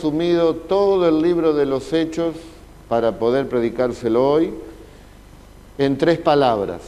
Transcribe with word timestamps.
resumido 0.00 0.54
todo 0.54 1.08
el 1.08 1.20
libro 1.22 1.54
de 1.54 1.66
los 1.66 1.92
hechos 1.92 2.36
para 2.88 3.18
poder 3.18 3.48
predicárselo 3.48 4.30
hoy 4.30 4.54
en 5.76 5.98
tres 5.98 6.20
palabras. 6.20 6.82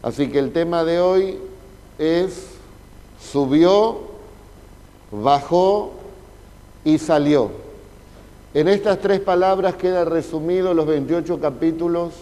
Así 0.00 0.28
que 0.28 0.38
el 0.38 0.52
tema 0.52 0.84
de 0.84 1.00
hoy 1.00 1.38
es 1.98 2.50
subió, 3.20 3.98
bajó 5.10 5.90
y 6.84 6.98
salió. 6.98 7.50
En 8.54 8.68
estas 8.68 9.00
tres 9.00 9.18
palabras 9.18 9.74
queda 9.74 10.04
resumido 10.04 10.72
los 10.72 10.86
28 10.86 11.40
capítulos 11.40 12.12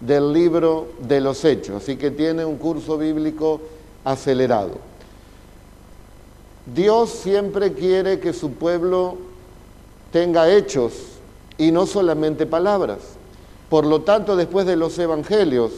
del 0.00 0.32
libro 0.32 0.88
de 0.98 1.20
los 1.20 1.44
hechos, 1.44 1.84
así 1.84 1.96
que 1.96 2.10
tiene 2.10 2.44
un 2.44 2.56
curso 2.56 2.98
bíblico 2.98 3.60
acelerado. 4.04 4.87
Dios 6.74 7.10
siempre 7.10 7.72
quiere 7.72 8.20
que 8.20 8.32
su 8.32 8.52
pueblo 8.52 9.16
tenga 10.12 10.52
hechos 10.52 10.92
y 11.56 11.70
no 11.70 11.86
solamente 11.86 12.46
palabras. 12.46 12.98
Por 13.70 13.86
lo 13.86 14.02
tanto, 14.02 14.36
después 14.36 14.66
de 14.66 14.76
los 14.76 14.98
evangelios, 14.98 15.72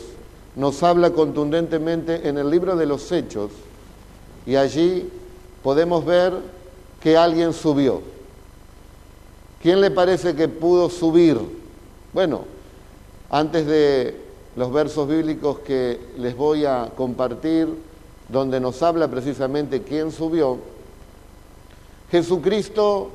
nos 0.56 0.82
habla 0.82 1.10
contundentemente 1.10 2.28
en 2.28 2.38
el 2.38 2.50
libro 2.50 2.76
de 2.76 2.86
los 2.86 3.10
hechos 3.12 3.50
y 4.46 4.56
allí 4.56 5.08
podemos 5.62 6.04
ver 6.04 6.34
que 7.00 7.16
alguien 7.16 7.52
subió. 7.52 8.00
¿Quién 9.62 9.80
le 9.80 9.90
parece 9.90 10.34
que 10.34 10.48
pudo 10.48 10.88
subir? 10.88 11.38
Bueno, 12.12 12.44
antes 13.30 13.66
de 13.66 14.16
los 14.56 14.72
versos 14.72 15.08
bíblicos 15.08 15.60
que 15.60 16.00
les 16.18 16.36
voy 16.36 16.64
a 16.64 16.90
compartir, 16.96 17.68
donde 18.28 18.60
nos 18.60 18.82
habla 18.82 19.08
precisamente 19.08 19.82
quién 19.82 20.10
subió, 20.10 20.58
Jesucristo 22.10 23.10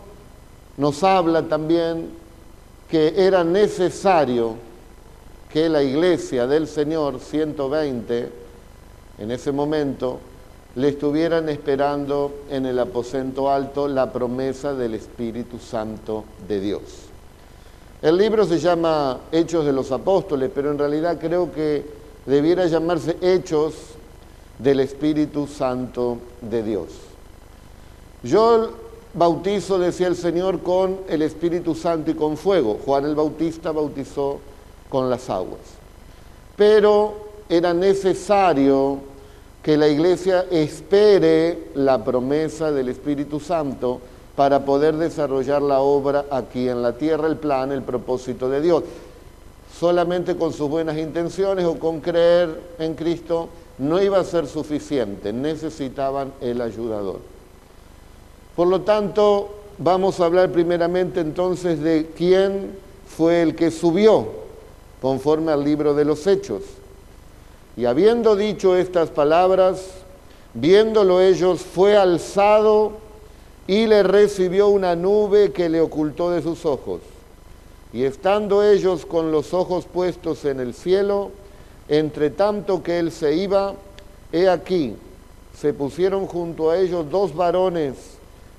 nos 0.78 1.04
habla 1.04 1.44
también 1.44 2.10
que 2.90 3.14
era 3.18 3.44
necesario 3.44 4.56
que 5.52 5.70
la 5.70 5.84
iglesia 5.84 6.48
del 6.48 6.68
Señor 6.68 7.20
120, 7.20 8.30
en 9.20 9.32
ese 9.32 9.52
momento, 9.52 10.20
le 10.76 10.90
estuvieran 10.90 11.48
esperando 11.50 12.44
en 12.50 12.66
el 12.66 12.78
aposento 12.80 13.50
alto 13.50 13.88
la 13.88 14.12
promesa 14.12 14.74
del 14.74 14.94
Espíritu 14.96 15.58
Santo 15.60 16.26
de 16.48 16.60
Dios. 16.60 16.82
El 18.02 18.18
libro 18.18 18.46
se 18.46 18.60
llama 18.60 19.20
Hechos 19.32 19.66
de 19.66 19.72
los 19.72 19.92
Apóstoles, 19.92 20.52
pero 20.54 20.72
en 20.72 20.78
realidad 20.78 21.18
creo 21.20 21.52
que 21.52 21.86
debiera 22.26 22.66
llamarse 22.66 23.18
Hechos 23.22 23.74
del 24.60 24.82
Espíritu 24.82 25.48
Santo 25.48 26.18
de 26.42 26.64
Dios. 26.64 26.88
Yo 28.24 28.85
bautizo, 29.16 29.80
decía 29.80 30.08
el 30.08 30.16
Señor, 30.16 30.62
con 30.62 31.00
el 31.08 31.22
Espíritu 31.22 31.74
Santo 31.74 32.12
y 32.12 32.16
con 32.16 32.38
fuego. 32.38 32.80
Juan 32.86 33.06
el 33.06 33.16
Bautista 33.16 33.72
bautizó 33.72 34.40
con 34.90 35.10
las 35.10 35.30
aguas. 35.30 35.60
Pero 36.56 37.14
era 37.50 37.74
necesario 37.74 39.00
que 39.64 39.78
la 39.78 39.88
iglesia 39.88 40.46
espere 40.52 41.70
la 41.74 42.04
promesa 42.04 42.72
del 42.72 42.90
Espíritu 42.90 43.40
Santo 43.40 44.00
para 44.36 44.66
poder 44.66 44.96
desarrollar 44.98 45.62
la 45.62 45.80
obra 45.80 46.26
aquí 46.30 46.68
en 46.68 46.82
la 46.82 46.94
tierra, 46.98 47.28
el 47.28 47.38
plan, 47.38 47.72
el 47.72 47.82
propósito 47.82 48.50
de 48.50 48.62
Dios. 48.62 48.84
Solamente 49.80 50.36
con 50.36 50.54
sus 50.54 50.70
buenas 50.70 50.98
intenciones 50.98 51.66
o 51.66 51.80
con 51.80 52.00
creer 52.00 52.62
en 52.80 52.96
Cristo 52.96 53.50
no 53.78 54.02
iba 54.02 54.20
a 54.20 54.24
ser 54.24 54.48
suficiente, 54.48 55.34
necesitaban 55.34 56.34
el 56.42 56.62
ayudador. 56.62 57.35
Por 58.56 58.68
lo 58.68 58.82
tanto, 58.82 59.50
vamos 59.78 60.20
a 60.20 60.26
hablar 60.26 60.52
primeramente 60.52 61.20
entonces 61.20 61.82
de 61.82 62.12
quién 62.16 62.78
fue 63.06 63.42
el 63.42 63.56
que 63.56 63.70
subió, 63.70 64.28
conforme 65.02 65.52
al 65.52 65.64
libro 65.64 65.94
de 65.94 66.06
los 66.06 66.26
Hechos. 66.26 66.64
Y 67.76 67.86
habiendo 67.86 68.38
dicho 68.38 68.78
estas 68.78 69.10
palabras, 69.10 69.86
viéndolo 70.54 71.20
ellos, 71.20 71.62
fue 71.62 71.98
alzado 71.98 72.94
y 73.68 73.88
le 73.88 74.04
recibió 74.04 74.70
una 74.70 74.96
nube 74.96 75.52
que 75.52 75.68
le 75.68 75.82
ocultó 75.82 76.32
de 76.32 76.42
sus 76.42 76.66
ojos. 76.66 77.02
Y 77.92 78.04
estando 78.04 78.64
ellos 78.64 79.06
con 79.06 79.32
los 79.32 79.54
ojos 79.54 79.86
puestos 79.86 80.46
en 80.46 80.62
el 80.62 80.74
cielo, 80.74 81.32
entre 81.90 82.30
tanto 82.30 82.82
que 82.82 83.00
él 83.00 83.12
se 83.12 83.36
iba, 83.36 83.74
he 84.32 84.48
aquí, 84.48 84.96
se 85.58 85.74
pusieron 85.74 86.26
junto 86.28 86.70
a 86.70 86.78
ellos 86.78 87.10
dos 87.10 87.36
varones 87.36 88.15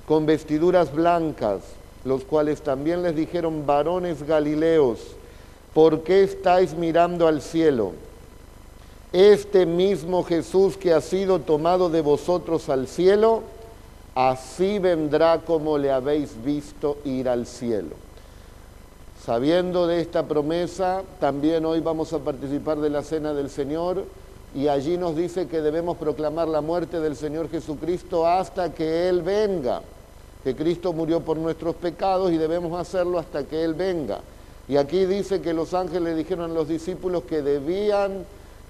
con 0.07 0.25
vestiduras 0.25 0.93
blancas, 0.93 1.63
los 2.05 2.23
cuales 2.23 2.61
también 2.61 3.03
les 3.03 3.13
dijeron, 3.13 3.65
varones 3.65 4.23
galileos, 4.23 4.99
¿por 5.73 6.03
qué 6.03 6.23
estáis 6.23 6.73
mirando 6.75 7.27
al 7.27 7.41
cielo? 7.41 7.91
Este 9.11 9.65
mismo 9.65 10.23
Jesús 10.23 10.77
que 10.77 10.93
ha 10.93 11.01
sido 11.01 11.39
tomado 11.39 11.89
de 11.89 11.99
vosotros 11.99 12.69
al 12.69 12.87
cielo, 12.87 13.43
así 14.15 14.79
vendrá 14.79 15.41
como 15.41 15.77
le 15.77 15.91
habéis 15.91 16.41
visto 16.41 16.97
ir 17.03 17.27
al 17.27 17.45
cielo. 17.45 17.95
Sabiendo 19.25 19.87
de 19.87 19.99
esta 19.99 20.25
promesa, 20.25 21.03
también 21.19 21.65
hoy 21.65 21.81
vamos 21.81 22.13
a 22.13 22.19
participar 22.19 22.77
de 22.77 22.89
la 22.89 23.03
cena 23.03 23.33
del 23.33 23.49
Señor 23.49 24.05
y 24.55 24.69
allí 24.69 24.97
nos 24.97 25.17
dice 25.17 25.49
que 25.49 25.59
debemos 25.59 25.97
proclamar 25.97 26.47
la 26.47 26.61
muerte 26.61 27.01
del 27.01 27.17
Señor 27.17 27.49
Jesucristo 27.49 28.25
hasta 28.25 28.73
que 28.73 29.09
Él 29.09 29.21
venga 29.21 29.81
que 30.43 30.55
Cristo 30.55 30.93
murió 30.93 31.21
por 31.21 31.37
nuestros 31.37 31.75
pecados 31.75 32.31
y 32.31 32.37
debemos 32.37 32.79
hacerlo 32.79 33.19
hasta 33.19 33.43
que 33.43 33.63
Él 33.63 33.73
venga. 33.73 34.19
Y 34.67 34.77
aquí 34.77 35.05
dice 35.05 35.41
que 35.41 35.53
los 35.53 35.73
ángeles 35.73 36.17
dijeron 36.17 36.51
a 36.51 36.53
los 36.53 36.67
discípulos 36.67 37.23
que 37.23 37.41
debían 37.41 38.25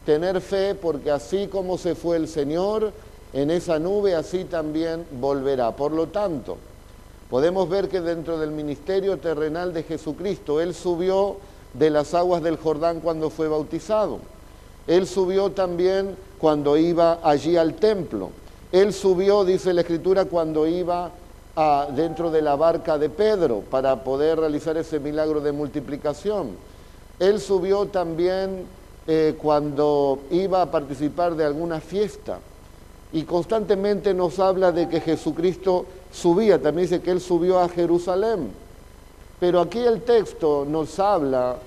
tener 0.06 0.42
fe 0.42 0.76
porque 0.76 1.12
así 1.12 1.48
como 1.48 1.78
se 1.78 1.96
fue 1.96 2.18
el 2.18 2.28
Señor 2.28 2.94
en 3.34 3.52
esa 3.52 3.80
nube, 3.80 4.16
así 4.16 4.46
también 4.46 5.06
volverá. 5.20 5.72
Por 5.76 5.92
lo 5.92 6.08
tanto, 6.08 6.58
podemos 7.30 7.68
ver 7.68 7.90
que 7.90 8.02
dentro 8.02 8.40
del 8.40 8.52
ministerio 8.52 9.18
terrenal 9.18 9.74
de 9.74 9.84
Jesucristo, 9.84 10.62
Él 10.62 10.74
subió 10.74 11.38
de 11.74 11.90
las 11.90 12.14
aguas 12.14 12.42
del 12.42 12.58
Jordán 12.58 13.02
cuando 13.02 13.30
fue 13.30 13.48
bautizado. 13.48 14.20
Él 14.88 15.06
subió 15.06 15.52
también 15.52 16.16
cuando 16.40 16.78
iba 16.78 17.20
allí 17.22 17.58
al 17.58 17.74
templo. 17.74 18.30
Él 18.72 18.94
subió, 18.94 19.44
dice 19.44 19.74
la 19.74 19.82
Escritura, 19.82 20.26
cuando 20.26 20.66
iba 20.66 21.12
dentro 21.96 22.30
de 22.30 22.44
la 22.44 22.56
barca 22.56 23.00
de 23.00 23.10
Pedro 23.10 23.64
para 23.70 24.04
poder 24.04 24.40
realizar 24.40 24.78
ese 24.78 25.00
milagro 25.00 25.42
de 25.42 25.52
multiplicación. 25.52 26.52
Él 27.20 27.40
subió 27.40 27.88
también 27.88 28.66
eh, 29.08 29.36
cuando 29.42 30.20
iba 30.30 30.62
a 30.62 30.70
participar 30.70 31.36
de 31.36 31.46
alguna 31.46 31.80
fiesta 31.80 32.38
y 33.12 33.24
constantemente 33.24 34.14
nos 34.14 34.38
habla 34.38 34.72
de 34.72 34.88
que 34.88 35.02
Jesucristo 35.02 35.86
subía, 36.12 36.62
también 36.62 36.88
dice 36.88 37.02
que 37.02 37.10
él 37.10 37.22
subió 37.22 37.60
a 37.60 37.70
Jerusalén. 37.70 38.52
Pero 39.40 39.60
aquí 39.60 39.80
el 39.80 40.04
texto 40.04 40.64
nos 40.70 41.00
habla 41.00 41.58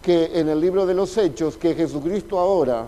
que 0.00 0.38
en 0.38 0.48
el 0.48 0.60
libro 0.60 0.86
de 0.86 0.94
los 0.94 1.14
Hechos, 1.18 1.58
que 1.58 1.74
Jesucristo 1.74 2.38
ahora 2.38 2.86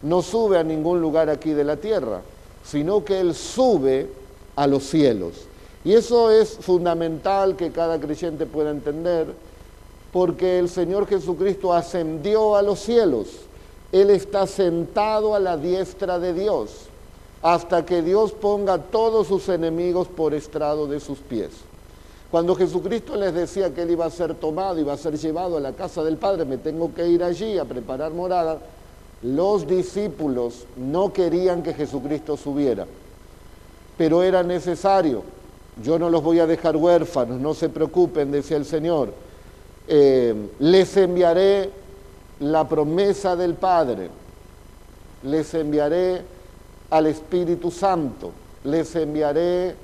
no 0.00 0.22
sube 0.22 0.58
a 0.58 0.62
ningún 0.62 1.02
lugar 1.02 1.28
aquí 1.28 1.50
de 1.50 1.64
la 1.64 1.76
tierra, 1.76 2.22
sino 2.64 3.04
que 3.04 3.20
Él 3.20 3.34
sube 3.34 4.08
a 4.56 4.66
los 4.66 4.84
cielos. 4.84 5.46
Y 5.84 5.92
eso 5.92 6.30
es 6.30 6.56
fundamental 6.56 7.56
que 7.56 7.70
cada 7.70 8.00
creyente 8.00 8.46
pueda 8.46 8.70
entender, 8.70 9.26
porque 10.12 10.58
el 10.58 10.70
Señor 10.70 11.06
Jesucristo 11.06 11.74
ascendió 11.74 12.56
a 12.56 12.62
los 12.62 12.80
cielos. 12.80 13.28
Él 13.92 14.08
está 14.08 14.46
sentado 14.46 15.34
a 15.34 15.40
la 15.40 15.58
diestra 15.58 16.18
de 16.18 16.32
Dios, 16.32 16.70
hasta 17.42 17.84
que 17.84 18.00
Dios 18.00 18.32
ponga 18.32 18.78
todos 18.78 19.26
sus 19.26 19.48
enemigos 19.50 20.08
por 20.08 20.32
estrado 20.32 20.86
de 20.86 21.00
sus 21.00 21.18
pies. 21.18 21.50
Cuando 22.30 22.56
Jesucristo 22.56 23.14
les 23.14 23.34
decía 23.34 23.74
que 23.74 23.82
Él 23.82 23.90
iba 23.90 24.06
a 24.06 24.10
ser 24.10 24.34
tomado, 24.34 24.80
iba 24.80 24.94
a 24.94 24.98
ser 24.98 25.18
llevado 25.18 25.58
a 25.58 25.60
la 25.60 25.72
casa 25.72 26.02
del 26.02 26.16
Padre, 26.16 26.46
me 26.46 26.56
tengo 26.56 26.94
que 26.94 27.06
ir 27.06 27.22
allí 27.22 27.58
a 27.58 27.64
preparar 27.66 28.12
morada, 28.12 28.58
los 29.22 29.66
discípulos 29.66 30.64
no 30.76 31.12
querían 31.12 31.62
que 31.62 31.74
Jesucristo 31.74 32.36
subiera, 32.36 32.86
pero 33.96 34.22
era 34.22 34.42
necesario 34.42 35.22
yo 35.82 35.98
no 35.98 36.08
los 36.08 36.22
voy 36.22 36.38
a 36.38 36.46
dejar 36.46 36.76
huérfanos, 36.76 37.40
no 37.40 37.54
se 37.54 37.68
preocupen, 37.68 38.30
decía 38.30 38.56
el 38.56 38.64
Señor. 38.64 39.12
Eh, 39.88 40.34
les 40.60 40.96
enviaré 40.96 41.70
la 42.40 42.68
promesa 42.68 43.36
del 43.36 43.54
Padre, 43.54 44.08
les 45.24 45.52
enviaré 45.54 46.22
al 46.90 47.06
Espíritu 47.06 47.70
Santo, 47.70 48.30
les 48.64 48.94
enviaré 48.94 49.74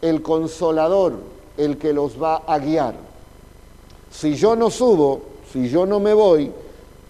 el 0.00 0.22
consolador, 0.22 1.14
el 1.56 1.76
que 1.76 1.92
los 1.92 2.20
va 2.20 2.42
a 2.46 2.58
guiar. 2.58 2.94
Si 4.10 4.34
yo 4.34 4.56
no 4.56 4.70
subo, 4.70 5.20
si 5.52 5.68
yo 5.68 5.86
no 5.86 6.00
me 6.00 6.14
voy, 6.14 6.50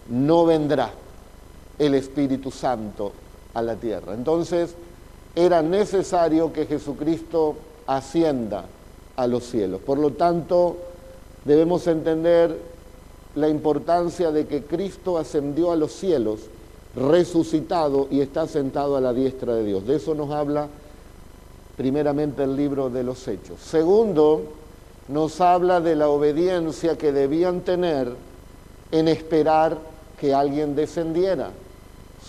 no 0.09 0.45
vendrá 0.45 0.91
el 1.79 1.95
Espíritu 1.95 2.51
Santo 2.51 3.11
a 3.53 3.61
la 3.61 3.75
tierra. 3.75 4.13
Entonces 4.13 4.75
era 5.35 5.61
necesario 5.61 6.51
que 6.51 6.65
Jesucristo 6.65 7.55
ascienda 7.87 8.65
a 9.15 9.27
los 9.27 9.45
cielos. 9.45 9.81
Por 9.81 9.97
lo 9.97 10.11
tanto, 10.11 10.77
debemos 11.45 11.87
entender 11.87 12.57
la 13.35 13.49
importancia 13.49 14.31
de 14.31 14.45
que 14.47 14.63
Cristo 14.63 15.17
ascendió 15.17 15.71
a 15.71 15.75
los 15.75 15.91
cielos, 15.93 16.41
resucitado 16.95 18.07
y 18.09 18.21
está 18.21 18.47
sentado 18.47 18.97
a 18.97 19.01
la 19.01 19.13
diestra 19.13 19.55
de 19.55 19.63
Dios. 19.63 19.85
De 19.85 19.95
eso 19.95 20.15
nos 20.15 20.31
habla 20.31 20.67
primeramente 21.75 22.43
el 22.43 22.55
libro 22.55 22.89
de 22.89 23.03
los 23.03 23.27
Hechos. 23.27 23.59
Segundo, 23.61 24.41
nos 25.07 25.39
habla 25.39 25.79
de 25.79 25.95
la 25.95 26.09
obediencia 26.09 26.97
que 26.97 27.11
debían 27.11 27.61
tener 27.61 28.11
en 28.91 29.07
esperar 29.07 29.77
que 30.19 30.33
alguien 30.33 30.75
descendiera. 30.75 31.51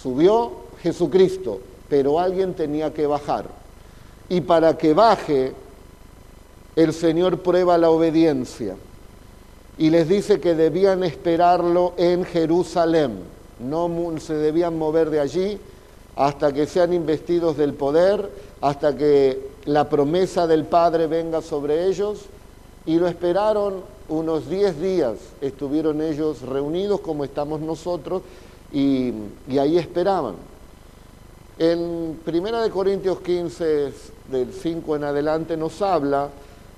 Subió 0.01 0.53
Jesucristo, 0.83 1.61
pero 1.89 2.21
alguien 2.21 2.55
tenía 2.55 2.93
que 2.93 3.07
bajar. 3.07 3.58
Y 4.29 4.41
para 4.43 4.77
que 4.77 4.95
baje, 4.95 5.55
el 6.77 6.93
Señor 6.93 7.41
prueba 7.41 7.79
la 7.79 7.91
obediencia. 7.91 8.77
Y 9.79 9.91
les 9.91 10.09
dice 10.09 10.41
que 10.41 10.55
debían 10.55 11.05
esperarlo 11.05 11.95
en 11.97 12.25
Jerusalén, 12.25 13.19
no 13.61 13.91
se 14.19 14.35
debían 14.35 14.77
mover 14.77 15.11
de 15.11 15.21
allí 15.21 15.59
hasta 16.19 16.53
que 16.53 16.67
sean 16.67 16.93
investidos 16.93 17.57
del 17.57 17.75
poder, 17.75 18.29
hasta 18.61 18.97
que 18.97 19.51
la 19.67 19.89
promesa 19.89 20.49
del 20.49 20.65
Padre 20.65 21.07
venga 21.07 21.41
sobre 21.41 21.87
ellos, 21.87 22.25
y 22.87 22.99
lo 22.99 23.07
esperaron 23.07 23.83
unos 24.09 24.49
diez 24.49 24.81
días, 24.81 25.15
estuvieron 25.41 26.03
ellos 26.03 26.43
reunidos 26.43 27.01
como 27.01 27.23
estamos 27.23 27.61
nosotros, 27.61 28.23
y, 28.73 29.13
y 29.49 29.59
ahí 29.59 29.79
esperaban. 29.79 30.35
En 31.57 32.19
1 32.27 32.71
Corintios 32.73 33.21
15, 33.21 33.93
del 34.31 34.53
5 34.53 34.97
en 34.97 35.05
adelante, 35.05 35.57
nos 35.57 35.81
habla 35.83 36.29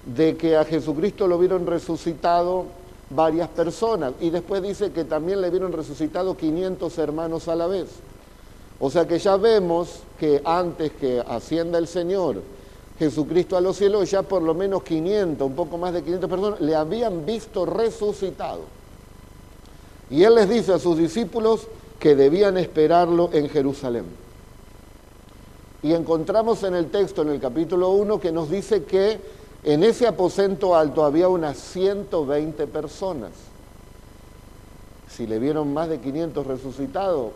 de 0.05 0.37
que 0.37 0.57
a 0.57 0.65
Jesucristo 0.65 1.27
lo 1.27 1.39
vieron 1.39 1.67
resucitado 1.67 2.67
varias 3.11 3.49
personas 3.49 4.13
y 4.21 4.31
después 4.31 4.63
dice 4.63 4.93
que 4.93 5.05
también 5.05 5.41
le 5.41 5.51
vieron 5.51 5.73
resucitado 5.73 6.37
500 6.37 6.97
hermanos 6.99 7.49
a 7.49 7.57
la 7.57 7.67
vez. 7.67 7.89
O 8.79 8.91
sea 8.91 9.07
que 9.07 9.19
ya 9.19 9.37
vemos 9.37 10.01
que 10.19 10.41
antes 10.45 10.93
que 10.93 11.23
ascienda 11.27 11.79
el 11.79 11.87
Señor 11.87 12.43
Jesucristo 12.99 13.57
a 13.57 13.63
los 13.63 13.77
cielos, 13.77 14.11
ya 14.11 14.23
por 14.23 14.43
lo 14.43 14.55
menos 14.55 14.83
500, 14.83 15.47
un 15.47 15.55
poco 15.55 15.79
más 15.79 15.95
de 15.95 16.03
500 16.03 16.31
personas, 16.31 16.61
le 16.61 16.75
habían 16.75 17.25
visto 17.25 17.65
resucitado. 17.65 18.61
Y 20.11 20.23
él 20.23 20.35
les 20.35 20.49
dice 20.49 20.75
a 20.75 20.79
sus 20.79 20.99
discípulos 20.99 21.67
que 21.99 22.15
debían 22.15 22.59
esperarlo 22.59 23.31
en 23.33 23.49
Jerusalén. 23.49 24.05
Y 25.83 25.95
encontramos 25.95 26.63
en 26.63 26.75
el 26.75 26.91
texto, 26.91 27.23
en 27.23 27.31
el 27.31 27.41
capítulo 27.41 27.91
1, 27.91 28.21
que 28.21 28.33
nos 28.33 28.51
dice 28.51 28.85
que 28.85 29.21
en 29.65 29.83
ese 29.83 30.07
aposento 30.07 30.75
alto 30.75 31.05
había 31.05 31.29
unas 31.29 31.57
120 31.59 32.67
personas. 32.67 33.31
Si 35.09 35.27
le 35.27 35.39
vieron 35.39 35.73
más 35.73 35.89
de 35.89 35.99
500 35.99 36.47
resucitados, 36.47 37.33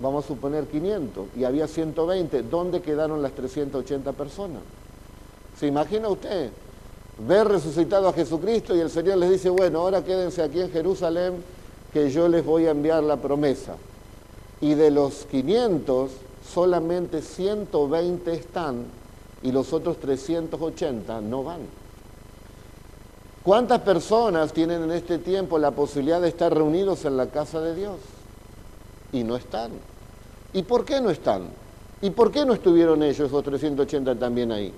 vamos 0.00 0.24
a 0.24 0.28
suponer 0.28 0.66
500, 0.66 1.26
y 1.36 1.44
había 1.44 1.66
120, 1.66 2.42
¿dónde 2.44 2.80
quedaron 2.80 3.22
las 3.22 3.32
380 3.32 4.12
personas? 4.12 4.62
¿Se 5.58 5.66
imagina 5.66 6.08
usted 6.08 6.50
ver 7.26 7.46
resucitado 7.46 8.08
a 8.08 8.12
Jesucristo 8.12 8.74
y 8.74 8.80
el 8.80 8.90
Señor 8.90 9.18
les 9.18 9.30
dice, 9.30 9.50
bueno, 9.50 9.80
ahora 9.80 10.04
quédense 10.04 10.42
aquí 10.42 10.60
en 10.60 10.70
Jerusalén 10.70 11.34
que 11.92 12.10
yo 12.10 12.28
les 12.28 12.44
voy 12.44 12.66
a 12.66 12.70
enviar 12.70 13.04
la 13.04 13.16
promesa? 13.16 13.76
Y 14.60 14.74
de 14.74 14.90
los 14.90 15.26
500, 15.26 16.10
solamente 16.54 17.20
120 17.20 18.32
están 18.32 18.84
y 19.42 19.50
los 19.50 19.72
otros 19.72 19.98
380 19.98 21.20
no 21.20 21.42
van. 21.42 21.60
¿Cuántas 23.42 23.80
personas 23.80 24.52
tienen 24.52 24.84
en 24.84 24.92
este 24.92 25.18
tiempo 25.18 25.58
la 25.58 25.72
posibilidad 25.72 26.20
de 26.20 26.28
estar 26.28 26.54
reunidos 26.54 27.04
en 27.04 27.16
la 27.16 27.26
casa 27.26 27.60
de 27.60 27.74
Dios? 27.74 27.96
Y 29.12 29.24
no 29.24 29.36
están. 29.36 29.72
¿Y 30.52 30.62
por 30.62 30.84
qué 30.84 31.00
no 31.00 31.10
están? 31.10 31.48
¿Y 32.00 32.10
por 32.10 32.30
qué 32.30 32.46
no 32.46 32.54
estuvieron 32.54 33.02
ellos, 33.02 33.30
los 33.30 33.44
380 33.44 34.14
también 34.14 34.52
ahí? 34.52 34.72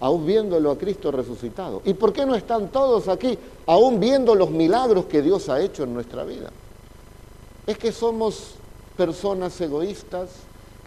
Aún 0.00 0.26
viéndolo 0.26 0.70
a 0.70 0.78
Cristo 0.78 1.12
resucitado. 1.12 1.82
¿Y 1.84 1.94
por 1.94 2.12
qué 2.12 2.24
no 2.24 2.34
están 2.34 2.68
todos 2.68 3.08
aquí, 3.08 3.38
aún 3.66 4.00
viendo 4.00 4.34
los 4.34 4.50
milagros 4.50 5.04
que 5.04 5.22
Dios 5.22 5.48
ha 5.48 5.60
hecho 5.60 5.84
en 5.84 5.92
nuestra 5.94 6.24
vida? 6.24 6.50
Es 7.66 7.76
que 7.78 7.92
somos 7.92 8.54
personas 8.96 9.60
egoístas, 9.60 10.30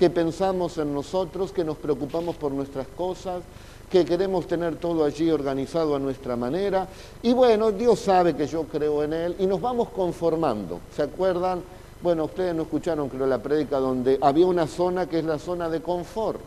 que 0.02 0.10
pensamos 0.10 0.80
en 0.80 0.96
nosotros, 0.96 1.52
que 1.52 1.64
nos 1.64 1.78
preocupamos 1.78 2.36
por 2.36 2.52
nuestras 2.52 2.88
cosas, 2.88 3.44
que 3.88 4.04
queremos 4.04 4.48
tener 4.48 4.78
todo 4.78 5.06
allí 5.06 5.30
organizado 5.30 5.96
a 5.96 6.00
nuestra 6.00 6.36
manera. 6.36 6.88
Y 7.22 7.34
bueno, 7.34 7.72
Dios 7.72 8.00
sabe 8.00 8.36
que 8.36 8.48
yo 8.48 8.64
creo 8.64 9.04
en 9.04 9.14
Él 9.14 9.36
y 9.38 9.46
nos 9.46 9.62
vamos 9.62 9.90
conformando. 9.90 10.80
¿Se 10.96 11.04
acuerdan? 11.04 11.62
Bueno, 12.02 12.26
ustedes 12.26 12.56
no 12.56 12.64
escucharon, 12.64 13.10
creo, 13.10 13.28
la 13.28 13.38
prédica 13.44 13.78
donde 13.78 14.18
había 14.24 14.48
una 14.48 14.66
zona 14.66 15.06
que 15.06 15.20
es 15.20 15.26
la 15.26 15.38
zona 15.38 15.70
de 15.70 15.84
confort, 15.84 16.40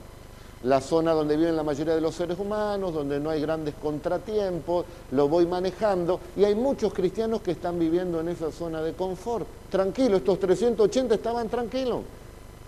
la 0.65 0.81
zona 0.81 1.13
donde 1.13 1.37
viven 1.37 1.55
la 1.55 1.63
mayoría 1.63 1.95
de 1.95 2.01
los 2.01 2.17
seres 2.17 2.37
humanos, 2.37 2.93
donde 2.93 3.21
no 3.21 3.31
hay 3.31 3.41
grandes 3.41 3.77
contratiempos, 3.81 4.85
lo 5.13 5.29
voy 5.29 5.47
manejando, 5.47 6.19
y 6.37 6.43
hay 6.43 6.57
muchos 6.57 6.93
cristianos 6.93 7.41
que 7.41 7.53
están 7.53 7.79
viviendo 7.79 8.19
en 8.19 8.31
esa 8.31 8.51
zona 8.51 8.83
de 8.83 8.95
confort. 8.95 9.47
Tranquilo, 9.71 10.17
estos 10.17 10.41
380 10.41 11.15
estaban 11.15 11.49
tranquilos 11.49 12.01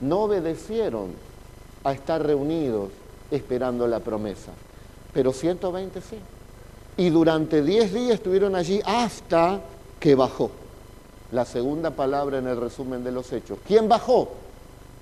no 0.01 0.23
obedecieron 0.23 1.11
a 1.85 1.93
estar 1.93 2.25
reunidos 2.25 2.91
esperando 3.31 3.87
la 3.87 4.01
promesa, 4.01 4.53
pero 5.13 5.33
120 5.33 6.01
sí. 6.01 6.19
Y 6.99 7.11
durante 7.11 7.63
10 7.63 7.93
días 7.93 8.15
estuvieron 8.15 8.55
allí 8.55 8.81
hasta 8.85 9.61
que 10.01 10.15
bajó. 10.15 10.51
La 11.33 11.45
segunda 11.45 11.91
palabra 11.91 12.39
en 12.39 12.47
el 12.47 12.59
resumen 12.59 13.05
de 13.05 13.13
los 13.13 13.33
hechos. 13.33 13.59
¿Quién 13.67 13.89
bajó? 13.89 14.29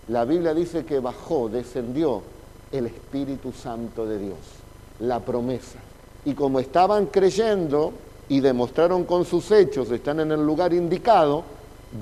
La 0.09 0.25
Biblia 0.25 0.55
dice 0.55 0.85
que 0.85 1.01
bajó, 1.01 1.49
descendió 1.49 2.23
el 2.73 2.87
Espíritu 2.87 3.53
Santo 3.53 4.07
de 4.07 4.19
Dios, 4.19 4.39
la 5.01 5.21
promesa. 5.21 5.79
Y 6.25 6.35
como 6.35 6.61
estaban 6.61 7.07
creyendo 7.07 7.93
y 8.29 8.41
demostraron 8.41 9.05
con 9.05 9.25
sus 9.25 9.51
hechos, 9.51 9.91
están 9.91 10.21
en 10.21 10.33
el 10.33 10.45
lugar 10.45 10.73
indicado, 10.73 11.45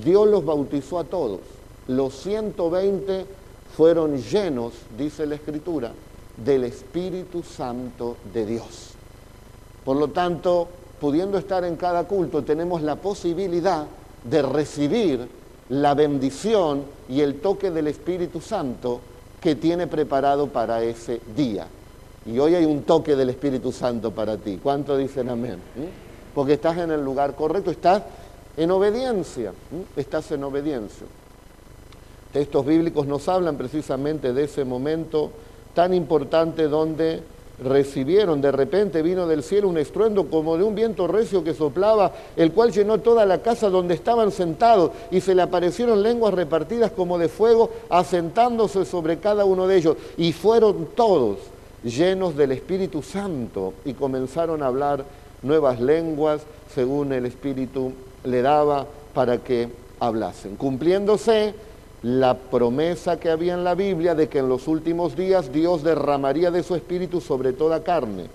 Dios 0.03 0.27
los 0.27 0.43
bautizó 0.43 0.99
a 0.99 1.03
todos 1.03 1.39
los 1.87 2.13
120 2.15 3.25
fueron 3.75 4.17
llenos, 4.17 4.73
dice 4.97 5.25
la 5.25 5.35
Escritura, 5.35 5.91
del 6.37 6.63
Espíritu 6.63 7.43
Santo 7.43 8.17
de 8.33 8.45
Dios. 8.45 8.91
Por 9.83 9.97
lo 9.97 10.09
tanto, 10.09 10.67
pudiendo 10.99 11.37
estar 11.37 11.63
en 11.63 11.75
cada 11.75 12.05
culto, 12.05 12.43
tenemos 12.43 12.81
la 12.81 12.95
posibilidad 12.95 13.85
de 14.23 14.41
recibir 14.41 15.27
la 15.69 15.93
bendición 15.93 16.83
y 17.09 17.21
el 17.21 17.41
toque 17.41 17.71
del 17.71 17.87
Espíritu 17.87 18.39
Santo 18.41 19.01
que 19.41 19.55
tiene 19.55 19.87
preparado 19.87 20.47
para 20.47 20.81
ese 20.83 21.19
día. 21.35 21.67
Y 22.25 22.39
hoy 22.39 22.55
hay 22.55 22.63
un 22.63 22.83
toque 22.83 23.15
del 23.15 23.29
Espíritu 23.29 23.71
Santo 23.71 24.11
para 24.11 24.37
ti. 24.37 24.59
¿Cuánto 24.61 24.95
dicen 24.95 25.29
amén? 25.29 25.55
¿Mm? 25.75 26.33
Porque 26.33 26.53
estás 26.53 26.77
en 26.77 26.91
el 26.91 27.03
lugar 27.03 27.35
correcto, 27.35 27.69
estás 27.69 28.03
en 28.55 28.71
obediencia, 28.71 29.51
¿Mm? 29.51 29.99
estás 29.99 30.31
en 30.31 30.43
obediencia. 30.43 31.05
Textos 32.33 32.65
bíblicos 32.65 33.05
nos 33.05 33.29
hablan 33.29 33.57
precisamente 33.57 34.33
de 34.33 34.45
ese 34.45 34.65
momento 34.65 35.29
tan 35.75 35.93
importante 35.93 36.67
donde 36.67 37.21
recibieron, 37.63 38.41
de 38.41 38.51
repente 38.51 39.03
vino 39.03 39.27
del 39.27 39.43
cielo 39.43 39.69
un 39.69 39.77
estruendo 39.77 40.25
como 40.25 40.57
de 40.57 40.63
un 40.63 40.73
viento 40.73 41.07
recio 41.07 41.43
que 41.43 41.53
soplaba, 41.53 42.11
el 42.35 42.51
cual 42.51 42.71
llenó 42.71 42.97
toda 42.99 43.27
la 43.27 43.43
casa 43.43 43.69
donde 43.69 43.93
estaban 43.93 44.31
sentados 44.31 44.89
y 45.11 45.21
se 45.21 45.35
le 45.35 45.43
aparecieron 45.43 46.01
lenguas 46.01 46.33
repartidas 46.33 46.91
como 46.91 47.19
de 47.19 47.29
fuego, 47.29 47.69
asentándose 47.89 48.83
sobre 48.85 49.19
cada 49.19 49.45
uno 49.45 49.67
de 49.67 49.77
ellos. 49.77 49.97
Y 50.17 50.33
fueron 50.33 50.87
todos 50.95 51.37
llenos 51.83 52.35
del 52.35 52.53
Espíritu 52.53 53.03
Santo 53.03 53.73
y 53.85 53.93
comenzaron 53.93 54.63
a 54.63 54.67
hablar 54.67 55.05
nuevas 55.43 55.79
lenguas 55.79 56.41
según 56.73 57.13
el 57.13 57.27
Espíritu 57.27 57.93
le 58.23 58.41
daba 58.41 58.87
para 59.13 59.37
que 59.37 59.69
hablasen. 59.99 60.55
Cumpliéndose 60.55 61.53
la 62.03 62.37
promesa 62.37 63.17
que 63.17 63.29
había 63.29 63.53
en 63.53 63.63
la 63.63 63.75
Biblia 63.75 64.13
de 64.13 64.27
que 64.27 64.39
en 64.39 64.49
los 64.49 64.67
últimos 64.67 65.15
días 65.15 65.51
Dios 65.51 65.83
derramaría 65.83 66.51
de 66.51 66.61
su 66.61 66.75
espíritu 66.75 67.21
sobre 67.21 67.53
toda 67.53 67.83
carne, 67.83 68.27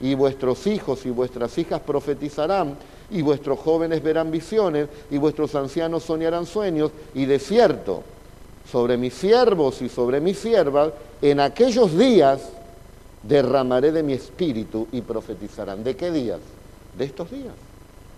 y 0.00 0.14
vuestros 0.14 0.66
hijos 0.68 1.04
y 1.04 1.10
vuestras 1.10 1.58
hijas 1.58 1.80
profetizarán, 1.80 2.76
y 3.10 3.22
vuestros 3.22 3.58
jóvenes 3.58 4.02
verán 4.02 4.30
visiones, 4.30 4.88
y 5.10 5.18
vuestros 5.18 5.54
ancianos 5.56 6.04
soñarán 6.04 6.46
sueños, 6.46 6.92
y 7.14 7.26
de 7.26 7.40
cierto, 7.40 8.04
sobre 8.70 8.96
mis 8.96 9.14
siervos 9.14 9.82
y 9.82 9.88
sobre 9.88 10.20
mis 10.20 10.38
siervas, 10.38 10.92
en 11.20 11.40
aquellos 11.40 11.98
días 11.98 12.50
derramaré 13.24 13.90
de 13.90 14.04
mi 14.04 14.12
espíritu 14.12 14.86
y 14.92 15.00
profetizarán. 15.00 15.82
¿De 15.82 15.96
qué 15.96 16.12
días? 16.12 16.38
De 16.96 17.04
estos 17.04 17.30
días, 17.30 17.54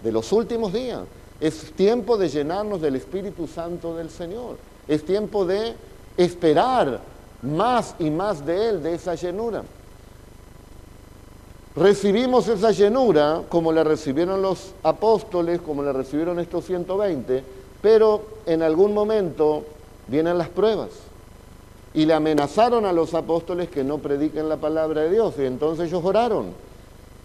de 0.03 0.13
los 0.13 0.31
últimos 0.33 0.73
días. 0.75 1.01
Es 1.41 1.73
tiempo 1.73 2.19
de 2.19 2.29
llenarnos 2.29 2.83
del 2.83 2.97
Espíritu 2.97 3.47
Santo 3.47 3.97
del 3.97 4.11
Señor. 4.11 4.57
Es 4.91 5.05
tiempo 5.05 5.47
de 5.47 5.77
esperar 6.17 7.01
más 7.43 7.95
y 8.01 8.11
más 8.11 8.45
de 8.45 8.71
Él, 8.71 8.83
de 8.83 8.95
esa 8.95 9.15
llenura. 9.15 9.63
recibimos 11.77 12.49
esa 12.49 12.73
llenura 12.73 13.43
como 13.49 13.71
la 13.71 13.85
recibieron 13.85 14.43
los 14.43 14.73
apóstoles, 14.83 15.61
como 15.61 15.85
la 15.85 15.93
recibieron 15.93 16.41
estos 16.41 16.65
120, 16.65 17.45
pero 17.81 18.23
en 18.47 18.63
algún 18.63 18.93
momento 18.93 19.63
vienen 20.09 20.37
las 20.37 20.49
pruebas. 20.49 20.89
Y 21.95 22.05
le 22.05 22.15
amenazaron 22.15 22.85
a 22.85 22.93
los 22.93 23.15
apóstoles 23.15 23.69
que 23.69 23.85
no 23.85 23.99
prediquen 23.99 24.49
la 24.49 24.57
palabra 24.57 25.03
de 25.03 25.11
Dios. 25.11 25.35
Y 25.39 25.45
entonces 25.45 25.87
ellos 25.87 26.05
oraron. 26.05 26.53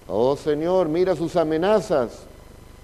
Oh 0.07 0.35
Señor, 0.35 0.87
mira 0.87 1.15
sus 1.15 1.35
amenazas. 1.35 2.11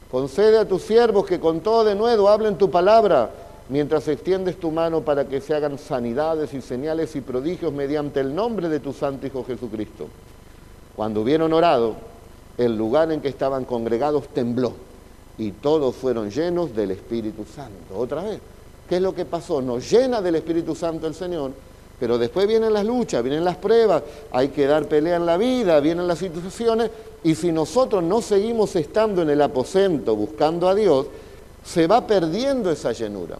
Concede 0.10 0.58
a 0.58 0.68
tus 0.68 0.82
siervos 0.82 1.28
que 1.28 1.40
con 1.40 1.62
todo 1.62 1.84
de 1.84 1.94
nuevo 1.94 2.28
hablen 2.28 2.58
tu 2.58 2.70
palabra, 2.70 3.30
mientras 3.72 4.06
extiendes 4.10 4.60
tu 4.60 4.70
mano 4.70 5.00
para 5.00 5.30
que 5.30 5.40
se 5.40 5.56
hagan 5.56 5.80
sanidades 5.80 6.54
y 6.54 6.62
señales 6.62 7.16
y 7.16 7.22
prodigios 7.22 7.72
mediante 7.72 8.20
el 8.20 8.36
nombre 8.36 8.68
de 8.68 8.82
tu 8.82 8.92
Santo 8.92 9.26
Hijo 9.26 9.46
Jesucristo. 9.46 10.08
Cuando 10.94 11.22
hubieron 11.22 11.54
orado, 11.54 11.96
el 12.58 12.78
lugar 12.78 13.14
en 13.14 13.22
que 13.22 13.30
estaban 13.30 13.64
congregados 13.64 14.28
tembló 14.28 14.74
y 15.38 15.52
todos 15.52 15.96
fueron 15.96 16.30
llenos 16.30 16.76
del 16.76 16.92
Espíritu 16.92 17.46
Santo. 17.46 17.98
Otra 17.98 18.22
vez, 18.24 18.42
¿qué 18.90 18.98
es 18.98 19.02
lo 19.02 19.16
que 19.16 19.24
pasó? 19.24 19.62
Nos 19.62 19.90
llena 19.90 20.22
del 20.22 20.36
Espíritu 20.36 20.76
Santo 20.76 21.08
el 21.08 21.16
Señor, 21.16 21.52
pero 21.98 22.18
después 22.18 22.48
vienen 22.48 22.74
las 22.74 22.86
luchas, 22.86 23.24
vienen 23.24 23.46
las 23.46 23.56
pruebas, 23.56 24.04
hay 24.34 24.50
que 24.50 24.68
dar 24.68 24.86
pelea 24.90 25.16
en 25.16 25.26
la 25.26 25.38
vida, 25.38 25.80
vienen 25.80 26.10
las 26.10 26.20
situaciones, 26.20 26.92
y 27.24 27.36
si 27.36 27.54
nosotros 27.54 28.04
no 28.04 28.22
seguimos 28.22 28.76
estando 28.76 29.22
en 29.22 29.30
el 29.30 29.42
aposento 29.42 30.14
buscando 30.14 30.68
a 30.68 30.76
Dios, 30.76 31.06
se 31.64 31.88
va 31.88 32.06
perdiendo 32.06 32.70
esa 32.70 32.92
llenura. 32.92 33.38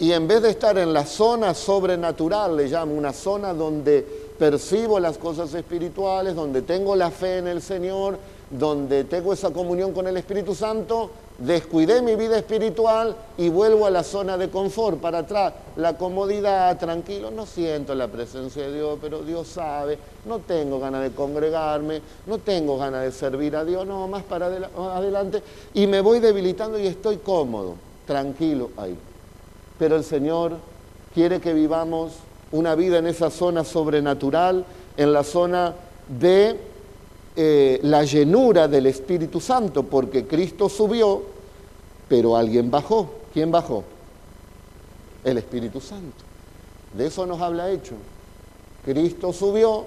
Y 0.00 0.12
en 0.12 0.28
vez 0.28 0.42
de 0.42 0.50
estar 0.50 0.78
en 0.78 0.92
la 0.92 1.04
zona 1.04 1.54
sobrenatural, 1.54 2.56
le 2.56 2.68
llamo 2.68 2.94
una 2.94 3.12
zona 3.12 3.52
donde 3.52 4.06
percibo 4.38 5.00
las 5.00 5.18
cosas 5.18 5.52
espirituales, 5.54 6.36
donde 6.36 6.62
tengo 6.62 6.94
la 6.94 7.10
fe 7.10 7.38
en 7.38 7.48
el 7.48 7.60
Señor, 7.60 8.16
donde 8.48 9.02
tengo 9.02 9.32
esa 9.32 9.50
comunión 9.50 9.92
con 9.92 10.06
el 10.06 10.16
Espíritu 10.16 10.54
Santo, 10.54 11.10
descuidé 11.38 12.00
mi 12.00 12.14
vida 12.14 12.38
espiritual 12.38 13.16
y 13.36 13.48
vuelvo 13.48 13.86
a 13.86 13.90
la 13.90 14.04
zona 14.04 14.38
de 14.38 14.48
confort, 14.48 15.00
para 15.00 15.18
atrás, 15.18 15.52
la 15.76 15.98
comodidad, 15.98 16.78
tranquilo, 16.78 17.32
no 17.32 17.44
siento 17.44 17.92
la 17.96 18.06
presencia 18.06 18.62
de 18.68 18.74
Dios, 18.74 18.98
pero 19.02 19.22
Dios 19.22 19.48
sabe, 19.48 19.98
no 20.26 20.38
tengo 20.38 20.78
ganas 20.78 21.02
de 21.02 21.10
congregarme, 21.10 22.00
no 22.26 22.38
tengo 22.38 22.78
ganas 22.78 23.02
de 23.02 23.10
servir 23.10 23.56
a 23.56 23.64
Dios, 23.64 23.84
no, 23.84 24.06
más 24.06 24.22
para 24.22 24.46
adelante, 24.46 25.42
y 25.74 25.88
me 25.88 26.00
voy 26.00 26.20
debilitando 26.20 26.78
y 26.78 26.86
estoy 26.86 27.16
cómodo, 27.16 27.74
tranquilo 28.06 28.70
ahí. 28.76 28.96
Pero 29.78 29.96
el 29.96 30.04
Señor 30.04 30.56
quiere 31.14 31.40
que 31.40 31.52
vivamos 31.52 32.12
una 32.52 32.74
vida 32.74 32.98
en 32.98 33.06
esa 33.06 33.30
zona 33.30 33.64
sobrenatural, 33.64 34.64
en 34.96 35.12
la 35.12 35.22
zona 35.22 35.74
de 36.08 36.56
eh, 37.36 37.78
la 37.82 38.04
llenura 38.04 38.66
del 38.66 38.86
Espíritu 38.86 39.40
Santo, 39.40 39.84
porque 39.84 40.26
Cristo 40.26 40.68
subió, 40.68 41.22
pero 42.08 42.36
alguien 42.36 42.70
bajó. 42.70 43.10
¿Quién 43.32 43.50
bajó? 43.50 43.84
El 45.22 45.38
Espíritu 45.38 45.80
Santo. 45.80 46.24
De 46.94 47.06
eso 47.06 47.26
nos 47.26 47.40
habla 47.40 47.70
hecho. 47.70 47.94
Cristo 48.84 49.32
subió, 49.32 49.84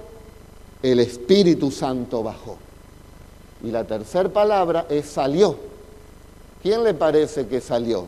el 0.83 1.00
Espíritu 1.00 1.71
Santo 1.71 2.24
bajó. 2.24 2.57
Y 3.63 3.71
la 3.71 3.83
tercera 3.83 4.29
palabra 4.29 4.86
es 4.89 5.07
salió. 5.07 5.55
¿Quién 6.62 6.83
le 6.83 6.93
parece 6.93 7.48
que 7.48 7.60
salió? 7.60 8.05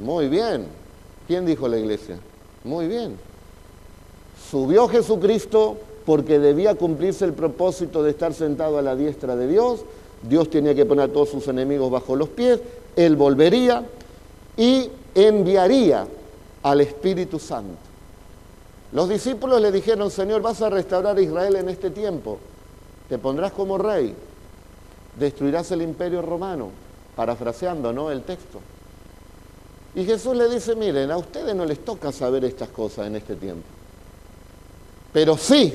Muy 0.00 0.28
bien. 0.28 0.66
¿Quién 1.26 1.46
dijo 1.46 1.68
la 1.68 1.78
iglesia? 1.78 2.18
Muy 2.64 2.86
bien. 2.86 3.18
Subió 4.50 4.88
Jesucristo, 4.88 5.76
porque 6.04 6.38
debía 6.38 6.74
cumplirse 6.74 7.24
el 7.24 7.32
propósito 7.32 8.02
de 8.02 8.10
estar 8.10 8.34
sentado 8.34 8.78
a 8.78 8.82
la 8.82 8.94
diestra 8.94 9.36
de 9.36 9.48
Dios, 9.48 9.84
Dios 10.22 10.50
tenía 10.50 10.74
que 10.74 10.84
poner 10.86 11.10
a 11.10 11.12
todos 11.12 11.30
sus 11.30 11.48
enemigos 11.48 11.90
bajo 11.90 12.16
los 12.16 12.28
pies, 12.28 12.60
Él 12.96 13.16
volvería 13.16 13.84
y 14.56 14.90
enviaría 15.14 16.06
al 16.62 16.80
Espíritu 16.80 17.38
Santo. 17.38 17.76
Los 18.92 19.08
discípulos 19.08 19.60
le 19.60 19.72
dijeron, 19.72 20.10
Señor, 20.10 20.40
vas 20.40 20.62
a 20.62 20.70
restaurar 20.70 21.16
a 21.16 21.20
Israel 21.20 21.56
en 21.56 21.68
este 21.68 21.90
tiempo, 21.90 22.38
te 23.08 23.18
pondrás 23.18 23.52
como 23.52 23.76
rey, 23.76 24.14
destruirás 25.18 25.70
el 25.72 25.82
imperio 25.82 26.22
romano, 26.22 26.70
parafraseando, 27.16 27.92
¿no? 27.92 28.10
El 28.10 28.22
texto. 28.22 28.60
Y 29.94 30.04
Jesús 30.04 30.36
le 30.36 30.48
dice, 30.48 30.74
miren, 30.74 31.10
a 31.10 31.16
ustedes 31.16 31.54
no 31.54 31.64
les 31.64 31.84
toca 31.84 32.10
saber 32.10 32.44
estas 32.44 32.68
cosas 32.68 33.06
en 33.06 33.16
este 33.16 33.36
tiempo. 33.36 33.62
Pero 35.12 35.36
sí, 35.36 35.72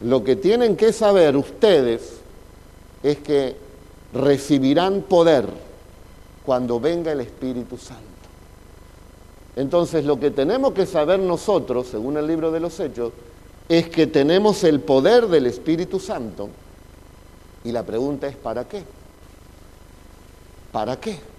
lo 0.00 0.24
que 0.24 0.36
tienen 0.36 0.76
que 0.76 0.92
saber 0.92 1.36
ustedes 1.36 2.14
es 3.02 3.18
que 3.18 3.56
recibirán 4.12 5.02
poder 5.02 5.46
cuando 6.44 6.80
venga 6.80 7.12
el 7.12 7.20
Espíritu 7.20 7.78
Santo. 7.78 8.02
Entonces 9.56 10.04
lo 10.04 10.18
que 10.18 10.32
tenemos 10.32 10.72
que 10.72 10.86
saber 10.86 11.20
nosotros, 11.20 11.86
según 11.86 12.16
el 12.16 12.26
libro 12.26 12.50
de 12.50 12.58
los 12.58 12.78
Hechos, 12.80 13.12
es 13.68 13.88
que 13.88 14.08
tenemos 14.08 14.64
el 14.64 14.80
poder 14.80 15.28
del 15.28 15.46
Espíritu 15.46 16.00
Santo. 16.00 16.48
Y 17.62 17.70
la 17.70 17.84
pregunta 17.84 18.26
es, 18.26 18.36
¿para 18.36 18.66
qué? 18.66 18.82
¿Para 20.72 20.98
qué? 21.00 21.33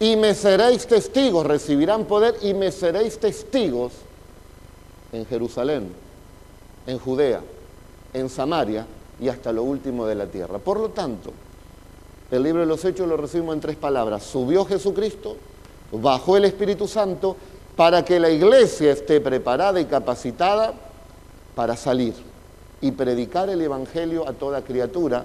Y 0.00 0.16
me 0.16 0.34
seréis 0.34 0.86
testigos, 0.86 1.46
recibirán 1.46 2.04
poder 2.04 2.36
y 2.42 2.54
me 2.54 2.72
seréis 2.72 3.18
testigos 3.18 3.92
en 5.12 5.26
Jerusalén, 5.26 5.92
en 6.86 6.98
Judea, 6.98 7.40
en 8.12 8.28
Samaria 8.28 8.86
y 9.20 9.28
hasta 9.28 9.52
lo 9.52 9.62
último 9.62 10.06
de 10.06 10.14
la 10.14 10.26
tierra. 10.26 10.58
Por 10.58 10.80
lo 10.80 10.88
tanto, 10.88 11.32
el 12.30 12.42
libro 12.42 12.60
de 12.60 12.66
los 12.66 12.84
Hechos 12.84 13.06
lo 13.06 13.16
recibimos 13.16 13.54
en 13.54 13.60
tres 13.60 13.76
palabras. 13.76 14.24
Subió 14.24 14.64
Jesucristo, 14.64 15.36
bajó 15.92 16.36
el 16.36 16.46
Espíritu 16.46 16.88
Santo 16.88 17.36
para 17.76 18.04
que 18.04 18.18
la 18.18 18.30
iglesia 18.30 18.92
esté 18.92 19.20
preparada 19.20 19.80
y 19.80 19.84
capacitada 19.84 20.74
para 21.54 21.76
salir 21.76 22.14
y 22.80 22.90
predicar 22.92 23.48
el 23.50 23.60
Evangelio 23.60 24.26
a 24.28 24.32
toda 24.32 24.62
criatura. 24.62 25.24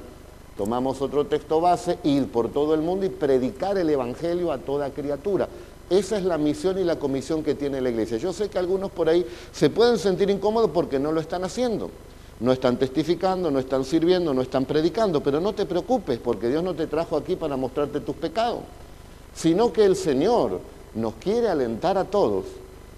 Tomamos 0.58 1.02
otro 1.02 1.26
texto 1.26 1.62
base, 1.62 2.00
ir 2.04 2.28
por 2.32 2.50
todo 2.50 2.74
el 2.74 2.82
mundo 2.82 3.06
y 3.06 3.10
predicar 3.10 3.78
el 3.78 3.90
Evangelio 3.90 4.52
a 4.52 4.58
toda 4.58 4.90
criatura. 4.90 5.48
Esa 5.90 6.18
es 6.18 6.24
la 6.24 6.38
misión 6.38 6.80
y 6.80 6.84
la 6.84 6.98
comisión 6.98 7.44
que 7.44 7.56
tiene 7.56 7.80
la 7.80 7.90
iglesia. 7.90 8.18
Yo 8.18 8.34
sé 8.34 8.50
que 8.50 8.58
algunos 8.58 8.92
por 8.92 9.08
ahí 9.08 9.26
se 9.52 9.70
pueden 9.70 9.98
sentir 9.98 10.30
incómodos 10.30 10.72
porque 10.72 11.00
no 11.00 11.12
lo 11.12 11.22
están 11.22 11.44
haciendo 11.44 11.90
no 12.40 12.52
están 12.52 12.78
testificando, 12.78 13.50
no 13.50 13.60
están 13.60 13.84
sirviendo, 13.84 14.34
no 14.34 14.42
están 14.42 14.66
predicando, 14.66 15.22
pero 15.22 15.40
no 15.40 15.54
te 15.54 15.66
preocupes 15.66 16.20
porque 16.20 16.50
Dios 16.50 16.64
no 16.64 16.76
te 16.76 16.88
trajo 16.88 17.18
aquí 17.18 17.36
para 17.36 17.58
mostrarte 17.58 18.00
tus 18.00 18.16
pecados, 18.16 18.60
sino 19.34 19.74
que 19.74 19.86
el 19.86 19.96
Señor 19.96 20.60
nos 20.94 21.16
quiere 21.16 21.50
alentar 21.50 21.98
a 21.98 22.06
todos 22.06 22.46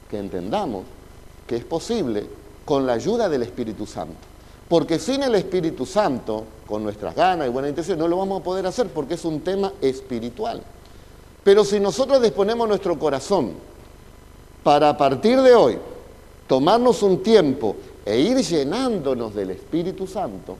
que 0.10 0.20
entendamos 0.20 0.84
que 1.48 1.56
es 1.56 1.64
posible 1.64 2.28
con 2.66 2.86
la 2.86 2.94
ayuda 2.94 3.30
del 3.30 3.44
Espíritu 3.44 3.86
Santo. 3.86 4.29
Porque 4.70 5.00
sin 5.00 5.24
el 5.24 5.34
Espíritu 5.34 5.86
Santo, 5.86 6.46
con 6.68 6.84
nuestras 6.84 7.16
ganas 7.16 7.48
y 7.48 7.50
buena 7.50 7.68
intención, 7.68 7.98
no 7.98 8.08
lo 8.08 8.18
vamos 8.18 8.40
a 8.40 8.44
poder 8.44 8.68
hacer 8.68 8.88
porque 8.88 9.16
es 9.16 9.26
un 9.26 9.42
tema 9.42 9.74
espiritual. 9.82 10.62
Pero 11.44 11.66
si 11.66 11.80
nosotros 11.80 12.22
disponemos 12.22 12.68
nuestro 12.68 12.98
corazón 13.00 13.54
para 14.64 14.90
a 14.90 14.98
partir 14.98 15.42
de 15.42 15.56
hoy 15.56 15.78
tomarnos 16.48 17.02
un 17.02 17.24
tiempo 17.24 17.76
e 18.06 18.20
ir 18.20 18.38
llenándonos 18.38 19.34
del 19.34 19.50
Espíritu 19.50 20.06
Santo, 20.06 20.56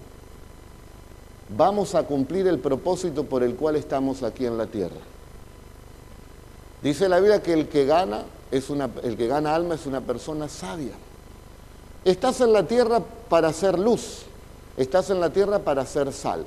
vamos 1.56 1.94
a 1.94 2.04
cumplir 2.04 2.48
el 2.48 2.58
propósito 2.58 3.26
por 3.26 3.44
el 3.44 3.56
cual 3.56 3.76
estamos 3.76 4.24
aquí 4.24 4.48
en 4.48 4.58
la 4.58 4.66
tierra. 4.66 5.02
Dice 6.82 7.08
la 7.08 7.20
Biblia 7.20 7.44
que 7.44 7.54
el 7.54 7.68
que 7.68 7.86
gana 7.86 8.24
el 8.52 9.16
que 9.16 9.28
gana 9.28 9.54
alma 9.54 9.76
es 9.76 9.86
una 9.86 10.02
persona 10.02 10.48
sabia. 10.48 10.94
Estás 12.06 12.42
en 12.42 12.54
la 12.54 12.64
tierra 12.64 13.02
para 13.30 13.50
hacer 13.50 13.78
luz, 13.78 14.24
estás 14.78 15.10
en 15.10 15.20
la 15.20 15.30
tierra 15.30 15.60
para 15.60 15.82
hacer 15.82 16.14
sal. 16.14 16.46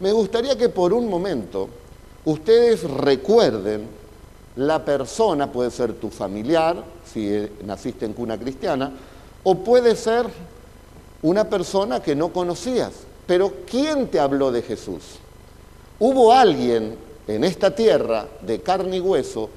Me 0.00 0.12
gustaría 0.12 0.56
que 0.56 0.68
por 0.68 0.92
un 0.92 1.08
momento 1.08 1.68
ustedes 2.24 2.82
recuerden 2.84 3.86
la 4.56 4.84
persona, 4.84 5.50
puede 5.50 5.70
ser 5.70 5.94
tu 5.94 6.10
familiar, 6.10 6.82
si 7.12 7.48
naciste 7.64 8.06
en 8.06 8.12
cuna 8.12 8.38
cristiana, 8.38 8.92
o 9.42 9.56
puede 9.56 9.94
ser 9.96 10.26
una 11.22 11.44
persona 11.44 12.00
que 12.00 12.14
no 12.14 12.32
conocías. 12.32 12.92
Pero 13.26 13.52
¿quién 13.66 14.08
te 14.08 14.20
habló 14.20 14.50
de 14.52 14.62
Jesús? 14.62 15.02
Hubo 15.98 16.32
alguien 16.32 16.96
en 17.26 17.44
esta 17.44 17.74
tierra 17.74 18.26
de 18.42 18.60
carne 18.60 18.98
y 18.98 19.00
hueso 19.00 19.48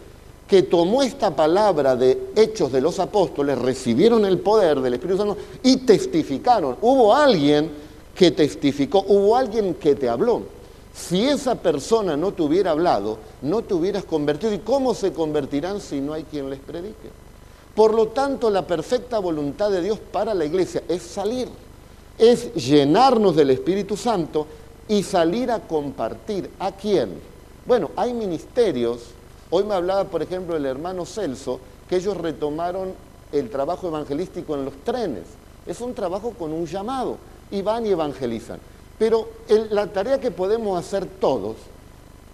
que 0.47 0.63
tomó 0.63 1.03
esta 1.03 1.35
palabra 1.35 1.95
de 1.95 2.31
hechos 2.35 2.71
de 2.71 2.81
los 2.81 2.99
apóstoles, 2.99 3.59
recibieron 3.59 4.25
el 4.25 4.39
poder 4.39 4.79
del 4.79 4.93
Espíritu 4.93 5.17
Santo 5.17 5.37
y 5.61 5.77
testificaron. 5.77 6.77
Hubo 6.81 7.13
alguien 7.13 7.69
que 8.15 8.31
testificó, 8.31 9.03
hubo 9.07 9.35
alguien 9.35 9.73
que 9.75 9.95
te 9.95 10.07
habló. 10.07 10.43
Si 10.95 11.25
esa 11.25 11.55
persona 11.55 12.17
no 12.17 12.33
te 12.33 12.41
hubiera 12.41 12.71
hablado, 12.71 13.19
no 13.41 13.61
te 13.61 13.73
hubieras 13.73 14.05
convertido. 14.05 14.53
¿Y 14.53 14.59
cómo 14.59 14.95
se 14.95 15.13
convertirán 15.13 15.79
si 15.79 15.99
no 16.01 16.13
hay 16.13 16.23
quien 16.23 16.49
les 16.49 16.59
predique? 16.59 17.11
Por 17.75 17.93
lo 17.93 18.07
tanto, 18.07 18.49
la 18.49 18.65
perfecta 18.65 19.19
voluntad 19.19 19.69
de 19.69 19.83
Dios 19.83 19.99
para 19.99 20.33
la 20.33 20.45
iglesia 20.45 20.81
es 20.87 21.03
salir. 21.03 21.47
es 22.17 22.51
llenarnos 22.55 23.35
del 23.35 23.51
Espíritu 23.51 23.95
Santo 23.95 24.47
y 24.87 25.03
salir 25.03 25.51
a 25.51 25.59
compartir. 25.59 26.49
¿A 26.57 26.71
quién? 26.71 27.19
Bueno, 27.65 27.91
hay 27.95 28.13
ministerios. 28.13 29.16
Hoy 29.49 29.63
me 29.63 29.75
hablaba, 29.75 30.05
por 30.05 30.21
ejemplo, 30.21 30.55
el 30.55 30.65
hermano 30.65 31.05
Celso, 31.05 31.59
que 31.89 31.97
ellos 31.97 32.17
retomaron 32.17 32.93
el 33.31 33.49
trabajo 33.49 33.87
evangelístico 33.87 34.55
en 34.55 34.65
los 34.65 34.73
trenes. 34.83 35.23
Es 35.65 35.81
un 35.81 35.93
trabajo 35.93 36.31
con 36.31 36.51
un 36.51 36.65
llamado 36.65 37.17
y 37.51 37.61
van 37.61 37.85
y 37.85 37.89
evangelizan. 37.89 38.59
Pero 38.97 39.29
la 39.69 39.87
tarea 39.87 40.19
que 40.19 40.31
podemos 40.31 40.77
hacer 40.77 41.05
todos 41.05 41.55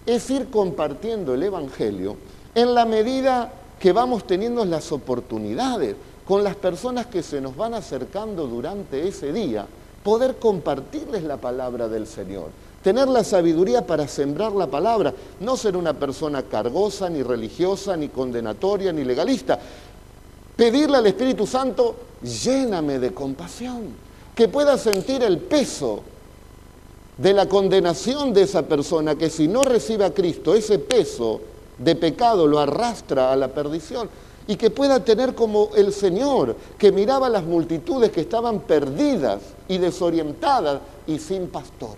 es 0.06 0.28
ir 0.30 0.50
compartiendo 0.50 1.34
el 1.34 1.42
Evangelio 1.42 2.16
en 2.54 2.74
la 2.74 2.84
medida 2.84 3.52
que 3.78 3.92
vamos 3.92 4.26
teniendo 4.26 4.64
las 4.64 4.92
oportunidades 4.92 5.96
con 6.26 6.42
las 6.42 6.56
personas 6.56 7.06
que 7.06 7.22
se 7.22 7.40
nos 7.40 7.56
van 7.56 7.74
acercando 7.74 8.46
durante 8.46 9.06
ese 9.06 9.32
día, 9.32 9.66
poder 10.02 10.36
compartirles 10.36 11.22
la 11.22 11.36
palabra 11.36 11.88
del 11.88 12.06
Señor, 12.06 12.48
tener 12.84 13.08
la 13.08 13.24
sabiduría 13.24 13.86
para 13.86 14.06
sembrar 14.06 14.52
la 14.52 14.66
palabra, 14.66 15.14
no 15.40 15.56
ser 15.56 15.74
una 15.74 15.94
persona 15.94 16.42
cargosa, 16.42 17.08
ni 17.08 17.22
religiosa, 17.22 17.96
ni 17.96 18.08
condenatoria, 18.08 18.92
ni 18.92 19.04
legalista. 19.04 19.58
Pedirle 20.54 20.98
al 20.98 21.06
Espíritu 21.06 21.46
Santo, 21.46 21.96
lléname 22.22 22.98
de 22.98 23.14
compasión, 23.14 23.86
que 24.34 24.48
pueda 24.48 24.76
sentir 24.76 25.22
el 25.22 25.38
peso 25.38 26.02
de 27.16 27.32
la 27.32 27.48
condenación 27.48 28.34
de 28.34 28.42
esa 28.42 28.60
persona, 28.60 29.14
que 29.14 29.30
si 29.30 29.48
no 29.48 29.62
recibe 29.62 30.04
a 30.04 30.12
Cristo, 30.12 30.54
ese 30.54 30.78
peso 30.78 31.40
de 31.78 31.96
pecado 31.96 32.46
lo 32.46 32.58
arrastra 32.58 33.32
a 33.32 33.36
la 33.36 33.48
perdición 33.48 34.10
y 34.46 34.56
que 34.56 34.68
pueda 34.68 35.02
tener 35.02 35.34
como 35.34 35.70
el 35.74 35.90
Señor, 35.90 36.54
que 36.76 36.92
miraba 36.92 37.30
las 37.30 37.44
multitudes 37.44 38.10
que 38.10 38.20
estaban 38.20 38.60
perdidas 38.60 39.40
y 39.68 39.78
desorientadas 39.78 40.82
y 41.06 41.18
sin 41.18 41.48
pastor. 41.48 41.96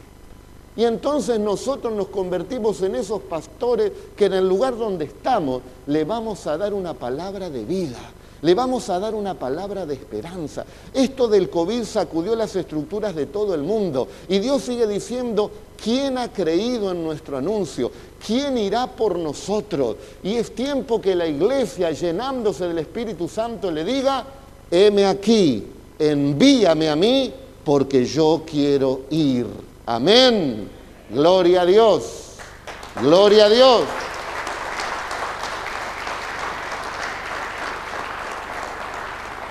Y 0.77 0.85
entonces 0.85 1.41
nosotros 1.41 1.93
nos 1.95 2.09
convertimos 2.09 2.83
en 2.83 2.97
esos 2.97 3.23
pastores 3.23 3.93
que 4.15 4.27
en 4.27 4.35
el 4.35 4.49
lugar 4.49 4.77
donde 4.77 5.07
estamos 5.07 5.63
le 5.87 6.05
vamos 6.05 6.47
a 6.47 6.59
dar 6.59 6.75
una 6.75 6.93
palabra 6.93 7.49
de 7.49 7.65
vida, 7.65 7.99
le 8.43 8.55
vamos 8.55 8.91
a 8.91 8.99
dar 8.99 9.15
una 9.15 9.35
palabra 9.35 9.87
de 9.87 9.95
esperanza. 9.95 10.67
Esto 10.93 11.29
del 11.29 11.49
COVID 11.49 11.83
sacudió 11.85 12.37
las 12.37 12.55
estructuras 12.57 13.15
de 13.15 13.25
todo 13.27 13.55
el 13.55 13.63
mundo 13.63 14.07
y 14.29 14.39
Dios 14.39 14.63
sigue 14.63 14.87
diciendo, 14.87 15.51
¿quién 15.83 16.19
ha 16.19 16.31
creído 16.31 16.91
en 16.91 17.03
nuestro 17.03 17.39
anuncio? 17.39 17.91
¿Quién 18.25 18.59
irá 18.59 18.87
por 18.87 19.19
nosotros? 19.19 19.97
Y 20.23 20.35
es 20.35 20.55
tiempo 20.55 21.01
que 21.01 21.15
la 21.15 21.27
iglesia, 21.27 21.91
llenándose 21.91 22.69
del 22.69 22.79
Espíritu 22.79 23.29
Santo, 23.29 23.71
le 23.71 23.83
diga, 23.83 24.27
heme 24.71 25.07
aquí, 25.07 25.65
envíame 25.99 26.91
a 26.91 26.97
mí, 26.97 27.33
porque 27.65 28.05
yo 28.05 28.43
quiero 28.47 29.03
ir. 29.11 29.47
Amén. 29.87 30.69
Gloria 31.11 31.63
a 31.63 31.67
Dios. 31.67 32.33
Gloria 33.01 33.47
a 33.47 33.49
Dios. 33.49 33.83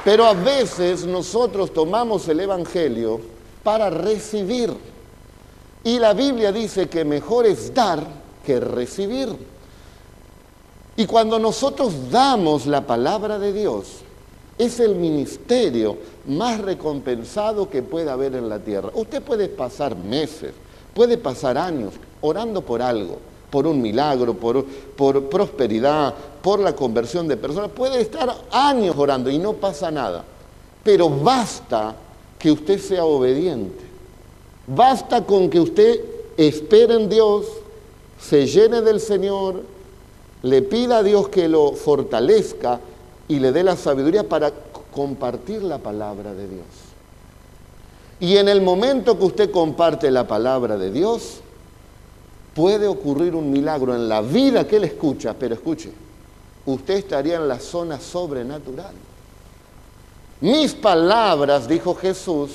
Pero 0.04 0.26
a 0.26 0.34
veces 0.34 1.06
nosotros 1.06 1.74
tomamos 1.74 2.28
el 2.28 2.42
Evangelio 2.42 3.22
para 3.64 3.90
recibir. 3.90 4.76
Y 5.84 5.98
la 6.00 6.14
Biblia 6.14 6.52
dice 6.52 6.90
que 6.90 7.06
mejor 7.06 7.46
es 7.46 7.74
dar 7.74 8.06
que 8.46 8.60
recibir. 8.60 9.36
Y 10.98 11.06
cuando 11.08 11.40
nosotros 11.40 12.12
damos 12.12 12.66
la 12.68 12.82
palabra 12.82 13.40
de 13.40 13.54
Dios, 13.54 14.05
es 14.58 14.80
el 14.80 14.96
ministerio 14.96 15.98
más 16.28 16.60
recompensado 16.62 17.70
que 17.70 17.84
pueda 17.84 18.14
haber 18.14 18.36
en 18.36 18.48
la 18.48 18.60
tierra. 18.60 18.90
Usted 18.94 19.22
puede 19.22 19.50
pasar 19.50 19.96
meses, 19.96 20.54
puede 20.94 21.18
pasar 21.18 21.58
años 21.58 21.94
orando 22.22 22.62
por 22.62 22.82
algo, 22.82 23.18
por 23.50 23.68
un 23.68 23.82
milagro, 23.82 24.34
por, 24.34 24.64
por 24.64 25.30
prosperidad, 25.30 26.14
por 26.42 26.60
la 26.60 26.74
conversión 26.74 27.28
de 27.28 27.38
personas. 27.38 27.72
Puede 27.72 28.02
estar 28.02 28.34
años 28.52 28.96
orando 28.98 29.30
y 29.30 29.38
no 29.38 29.54
pasa 29.54 29.92
nada. 29.92 30.24
Pero 30.84 31.10
basta 31.10 31.96
que 32.40 32.52
usted 32.52 32.80
sea 32.80 33.04
obediente. 33.04 33.84
Basta 34.68 35.26
con 35.26 35.50
que 35.50 35.60
usted 35.60 36.02
espere 36.38 36.96
en 36.96 37.10
Dios, 37.10 37.46
se 38.20 38.48
llene 38.48 38.82
del 38.82 39.00
Señor, 39.00 39.62
le 40.42 40.62
pida 40.62 41.00
a 41.00 41.04
Dios 41.04 41.30
que 41.30 41.48
lo 41.48 41.74
fortalezca 41.74 42.80
y 43.28 43.40
le 43.40 43.52
dé 43.52 43.64
la 43.64 43.76
sabiduría 43.76 44.28
para 44.28 44.52
compartir 44.92 45.64
la 45.64 45.78
palabra 45.78 46.34
de 46.34 46.48
Dios. 46.48 46.66
Y 48.20 48.38
en 48.38 48.48
el 48.48 48.62
momento 48.62 49.18
que 49.18 49.26
usted 49.26 49.52
comparte 49.52 50.10
la 50.10 50.28
palabra 50.28 50.78
de 50.78 50.92
Dios, 50.92 51.42
puede 52.54 52.88
ocurrir 52.88 53.36
un 53.36 53.52
milagro 53.52 53.94
en 53.94 54.08
la 54.08 54.22
vida 54.22 54.66
que 54.66 54.78
él 54.78 54.86
escucha, 54.86 55.36
pero 55.38 55.56
escuche, 55.56 55.92
usted 56.66 56.96
estaría 56.96 57.36
en 57.36 57.48
la 57.48 57.60
zona 57.60 58.00
sobrenatural. 58.00 58.94
Mis 60.42 60.74
palabras, 60.74 61.68
dijo 61.68 61.96
Jesús, 61.96 62.52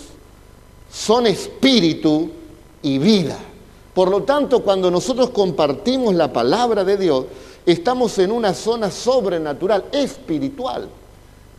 son 0.90 1.26
espíritu 1.26 2.30
y 2.83 2.98
vida. 2.98 3.38
Por 3.94 4.11
lo 4.11 4.22
tanto, 4.22 4.62
cuando 4.62 4.90
nosotros 4.90 5.30
compartimos 5.30 6.14
la 6.14 6.33
palabra 6.33 6.85
de 6.85 6.96
Dios, 6.96 7.24
estamos 7.66 8.18
en 8.18 8.33
una 8.33 8.55
zona 8.55 8.90
sobrenatural, 8.90 9.85
espiritual. 9.92 10.88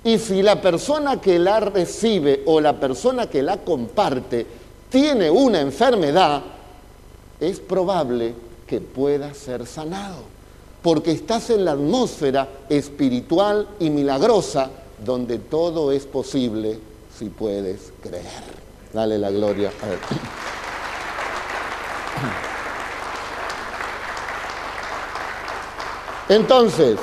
Y 0.03 0.17
si 0.17 0.41
la 0.41 0.61
persona 0.61 1.21
que 1.21 1.37
la 1.37 1.59
recibe 1.59 2.43
o 2.45 2.59
la 2.59 2.79
persona 2.79 3.27
que 3.27 3.43
la 3.43 3.57
comparte 3.57 4.45
tiene 4.89 5.29
una 5.29 5.61
enfermedad, 5.61 6.41
es 7.39 7.59
probable 7.59 8.33
que 8.67 8.81
pueda 8.81 9.33
ser 9.33 9.65
sanado 9.65 10.31
porque 10.81 11.11
estás 11.11 11.49
en 11.51 11.65
la 11.65 11.73
atmósfera 11.73 12.47
espiritual 12.69 13.67
y 13.79 13.89
milagrosa 13.89 14.69
donde 15.03 15.37
todo 15.37 15.91
es 15.91 16.05
posible 16.05 16.79
si 17.17 17.29
puedes 17.29 17.91
creer. 18.01 18.61
Dale 18.93 19.17
la 19.17 19.31
gloria 19.31 19.71
a 19.81 19.87
él. 19.87 19.99
Entonces, 26.31 26.97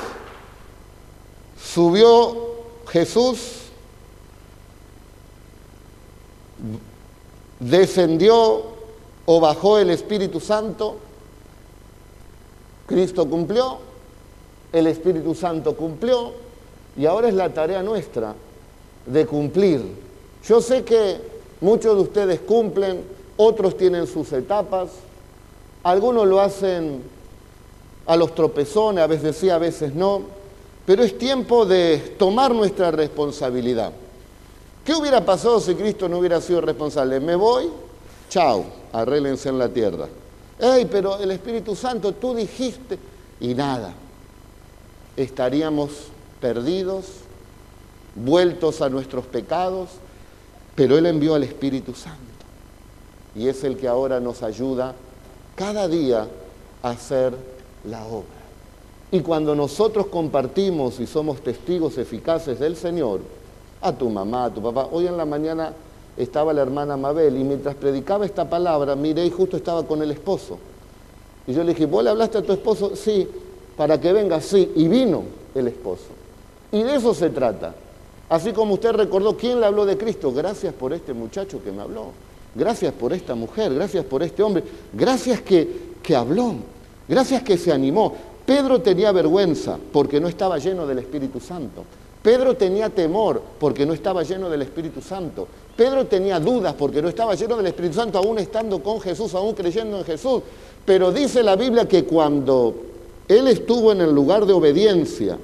subió 1.63 2.35
Jesús, 2.87 3.37
descendió 7.59 8.63
o 9.27 9.39
bajó 9.39 9.77
el 9.77 9.91
Espíritu 9.91 10.39
Santo, 10.39 10.97
Cristo 12.87 13.29
cumplió, 13.29 13.77
el 14.73 14.87
Espíritu 14.87 15.35
Santo 15.35 15.75
cumplió 15.75 16.31
y 16.97 17.05
ahora 17.05 17.27
es 17.27 17.35
la 17.35 17.53
tarea 17.53 17.83
nuestra 17.83 18.33
de 19.05 19.27
cumplir. 19.27 19.83
Yo 20.43 20.59
sé 20.59 20.83
que 20.83 21.21
muchos 21.61 21.95
de 21.95 22.01
ustedes 22.01 22.39
cumplen, 22.39 23.03
otros 23.37 23.77
tienen 23.77 24.07
sus 24.07 24.33
etapas, 24.33 24.89
algunos 25.83 26.25
lo 26.25 26.41
hacen 26.41 27.18
a 28.09 28.15
los 28.15 28.33
tropezones, 28.33 29.03
a 29.03 29.07
veces 29.07 29.37
sí, 29.37 29.51
a 29.51 29.59
veces 29.59 29.93
no, 29.93 30.23
pero 30.83 31.03
es 31.03 31.15
tiempo 31.15 31.63
de 31.63 32.15
tomar 32.17 32.55
nuestra 32.55 32.89
responsabilidad. 32.89 33.91
¿Qué 34.83 34.95
hubiera 34.95 35.23
pasado 35.23 35.59
si 35.59 35.75
Cristo 35.75 36.09
no 36.09 36.17
hubiera 36.17 36.41
sido 36.41 36.59
responsable? 36.59 37.19
Me 37.19 37.35
voy, 37.35 37.69
chao, 38.27 38.65
arréglense 38.91 39.49
en 39.49 39.59
la 39.59 39.69
tierra. 39.69 40.07
¡Ey, 40.57 40.85
pero 40.85 41.19
el 41.19 41.29
Espíritu 41.29 41.75
Santo, 41.75 42.11
tú 42.13 42.33
dijiste! 42.33 42.97
Y 43.39 43.53
nada, 43.53 43.93
estaríamos 45.15 45.91
perdidos, 46.41 47.05
vueltos 48.15 48.81
a 48.81 48.89
nuestros 48.89 49.25
pecados, 49.27 49.89
pero 50.73 50.97
Él 50.97 51.05
envió 51.05 51.35
al 51.35 51.43
Espíritu 51.43 51.93
Santo. 51.93 52.17
Y 53.35 53.47
es 53.47 53.63
el 53.63 53.77
que 53.77 53.87
ahora 53.87 54.19
nos 54.19 54.41
ayuda 54.41 54.95
cada 55.55 55.87
día 55.87 56.27
a 56.81 56.89
hacer 56.89 57.58
la 57.85 58.05
obra. 58.05 58.39
Y 59.11 59.21
cuando 59.21 59.55
nosotros 59.55 60.07
compartimos 60.07 60.99
y 60.99 61.07
somos 61.07 61.41
testigos 61.41 61.97
eficaces 61.97 62.59
del 62.59 62.75
Señor, 62.75 63.21
a 63.81 63.93
tu 63.93 64.09
mamá, 64.09 64.45
a 64.45 64.53
tu 64.53 64.61
papá, 64.61 64.89
hoy 64.91 65.07
en 65.07 65.17
la 65.17 65.25
mañana 65.25 65.73
estaba 66.17 66.53
la 66.53 66.61
hermana 66.61 66.97
Mabel 66.97 67.37
y 67.37 67.43
mientras 67.43 67.75
predicaba 67.75 68.25
esta 68.25 68.49
palabra, 68.49 68.95
miré 68.95 69.25
y 69.25 69.31
justo 69.31 69.57
estaba 69.57 69.83
con 69.83 70.01
el 70.01 70.11
esposo. 70.11 70.57
Y 71.47 71.53
yo 71.53 71.63
le 71.63 71.73
dije, 71.73 71.85
¿vos 71.85 72.03
le 72.03 72.11
hablaste 72.11 72.37
a 72.37 72.41
tu 72.43 72.53
esposo? 72.53 72.95
Sí, 72.95 73.27
para 73.75 73.99
que 73.99 74.13
venga, 74.13 74.39
sí. 74.41 74.71
Y 74.75 74.87
vino 74.87 75.23
el 75.55 75.67
esposo. 75.67 76.05
Y 76.71 76.83
de 76.83 76.95
eso 76.95 77.13
se 77.13 77.29
trata. 77.29 77.73
Así 78.29 78.51
como 78.51 78.75
usted 78.75 78.91
recordó, 78.91 79.35
¿quién 79.35 79.59
le 79.59 79.65
habló 79.65 79.85
de 79.85 79.97
Cristo? 79.97 80.31
Gracias 80.31 80.73
por 80.73 80.93
este 80.93 81.13
muchacho 81.13 81.63
que 81.63 81.71
me 81.71 81.81
habló. 81.81 82.11
Gracias 82.53 82.93
por 82.93 83.13
esta 83.13 83.33
mujer, 83.33 83.73
gracias 83.73 84.05
por 84.05 84.21
este 84.21 84.43
hombre. 84.43 84.63
Gracias 84.93 85.41
que, 85.41 85.95
que 86.03 86.15
habló. 86.15 86.55
Gracias 87.09 87.41
que 87.41 87.57
se 87.57 87.73
animó. 87.73 88.13
Pedro 88.45 88.81
tenía 88.81 89.11
vergüenza 89.11 89.77
porque 89.91 90.19
no 90.19 90.27
estaba 90.27 90.59
lleno 90.59 90.85
del 90.85 90.99
Espíritu 90.99 91.39
Santo. 91.39 91.83
Pedro 92.21 92.55
tenía 92.55 92.89
temor 92.89 93.41
porque 93.59 93.85
no 93.85 93.93
estaba 93.93 94.21
lleno 94.23 94.49
del 94.49 94.61
Espíritu 94.61 95.01
Santo. 95.01 95.47
Pedro 95.75 96.05
tenía 96.05 96.39
dudas 96.39 96.75
porque 96.77 97.01
no 97.01 97.09
estaba 97.09 97.33
lleno 97.33 97.57
del 97.57 97.67
Espíritu 97.67 97.95
Santo, 97.95 98.19
aún 98.19 98.37
estando 98.37 98.83
con 98.83 99.01
Jesús, 99.01 99.33
aún 99.33 99.55
creyendo 99.55 99.97
en 99.97 100.03
Jesús. 100.03 100.43
Pero 100.85 101.11
dice 101.11 101.41
la 101.41 101.55
Biblia 101.55 101.87
que 101.87 102.03
cuando 102.03 102.75
él 103.27 103.47
estuvo 103.47 103.91
en 103.91 104.01
el 104.01 104.13
lugar 104.13 104.45
de 104.45 104.53
obediencia, 104.53 105.37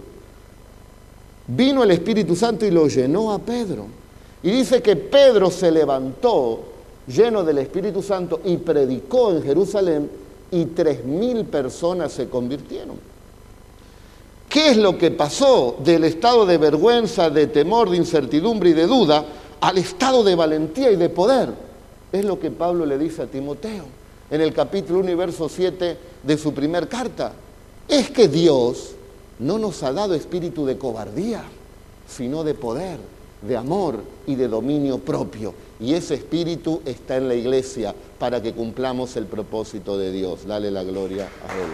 vino 1.48 1.84
el 1.84 1.92
Espíritu 1.92 2.36
Santo 2.36 2.66
y 2.66 2.72
lo 2.72 2.88
llenó 2.88 3.32
a 3.32 3.40
Pedro. 3.40 3.86
Y 4.44 4.52
dice 4.52 4.82
que 4.82 4.96
Pedro 4.96 5.50
se 5.50 5.72
levantó 5.72 6.60
lleno 7.08 7.44
del 7.44 7.60
Espíritu 7.60 8.04
Santo 8.04 8.42
y 8.44 8.58
predicó 8.58 9.32
en 9.32 9.42
Jerusalén 9.42 10.25
y 10.56 10.68
tres 10.68 11.04
mil 11.04 11.44
personas 11.46 12.14
se 12.14 12.30
convirtieron. 12.30 12.98
¿Qué 14.48 14.70
es 14.70 14.78
lo 14.78 14.98
que 14.98 15.12
pasó 15.12 15.76
del 15.84 16.06
estado 16.06 16.46
de 16.46 16.58
vergüenza, 16.58 17.30
de 17.30 17.48
temor, 17.48 17.90
de 17.90 17.98
incertidumbre 17.98 18.70
y 18.70 18.74
de 18.74 18.88
duda 18.88 19.26
al 19.60 19.78
estado 19.78 20.24
de 20.24 20.34
valentía 20.36 20.92
y 20.92 20.96
de 20.96 21.10
poder? 21.10 21.50
Es 22.10 22.24
lo 22.24 22.40
que 22.40 22.52
Pablo 22.52 22.86
le 22.86 22.98
dice 22.98 23.24
a 23.24 23.28
Timoteo 23.28 23.84
en 24.32 24.40
el 24.40 24.54
capítulo 24.54 25.00
1 25.00 25.12
y 25.12 25.16
verso 25.16 25.50
7 25.50 25.98
de 26.24 26.38
su 26.38 26.54
primer 26.54 26.88
carta. 26.88 27.34
Es 27.90 28.10
que 28.12 28.30
Dios 28.30 28.92
no 29.40 29.60
nos 29.60 29.84
ha 29.84 29.92
dado 29.92 30.14
espíritu 30.14 30.66
de 30.66 30.78
cobardía, 30.78 31.44
sino 32.08 32.46
de 32.46 32.54
poder, 32.54 32.98
de 33.42 33.58
amor 33.58 34.00
y 34.26 34.36
de 34.36 34.48
dominio 34.48 35.00
propio. 35.00 35.54
Y 35.80 35.94
ese 35.94 36.16
espíritu 36.16 36.82
está 36.86 37.18
en 37.18 37.28
la 37.28 37.36
iglesia 37.36 37.94
para 38.18 38.42
que 38.42 38.54
cumplamos 38.54 39.16
el 39.18 39.26
propósito 39.26 39.98
de 39.98 40.12
Dios. 40.12 40.46
Dale 40.46 40.72
la 40.72 40.84
gloria 40.84 41.26
a 41.26 41.54
Él. 41.54 41.70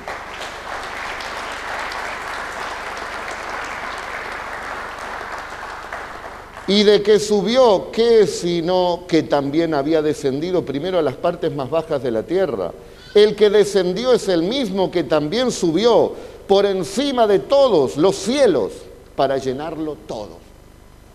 Y 6.67 6.83
de 6.83 7.03
que 7.03 7.19
subió, 7.19 7.91
¿qué 7.91 8.25
sino 8.25 9.03
que 9.07 9.23
también 9.23 9.73
había 9.73 10.01
descendido 10.01 10.63
primero 10.63 10.99
a 10.99 11.01
las 11.01 11.15
partes 11.15 11.53
más 11.53 11.69
bajas 11.69 12.01
de 12.01 12.11
la 12.11 12.23
tierra? 12.23 12.71
El 13.13 13.35
que 13.35 13.49
descendió 13.49 14.13
es 14.13 14.29
el 14.29 14.43
mismo 14.43 14.89
que 14.89 15.03
también 15.03 15.51
subió 15.51 16.13
por 16.47 16.65
encima 16.65 17.27
de 17.27 17.39
todos 17.39 17.97
los 17.97 18.15
cielos 18.15 18.71
para 19.15 19.37
llenarlo 19.37 19.97
todo. 20.07 20.37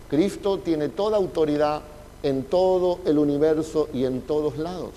Cristo 0.09 0.59
tiene 0.59 0.89
toda 0.89 1.17
autoridad 1.17 1.81
en 2.23 2.43
todo 2.43 2.99
el 3.05 3.17
universo 3.17 3.89
y 3.93 4.05
en 4.05 4.21
todos 4.21 4.57
lados. 4.57 4.91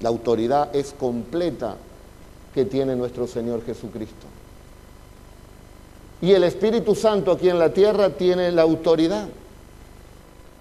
La 0.00 0.08
autoridad 0.08 0.74
es 0.74 0.92
completa 0.98 1.76
que 2.54 2.64
tiene 2.64 2.96
nuestro 2.96 3.26
Señor 3.26 3.64
Jesucristo. 3.64 4.26
Y 6.20 6.32
el 6.32 6.44
Espíritu 6.44 6.94
Santo 6.94 7.32
aquí 7.32 7.48
en 7.48 7.58
la 7.58 7.72
tierra 7.72 8.10
tiene 8.10 8.52
la 8.52 8.62
autoridad 8.62 9.28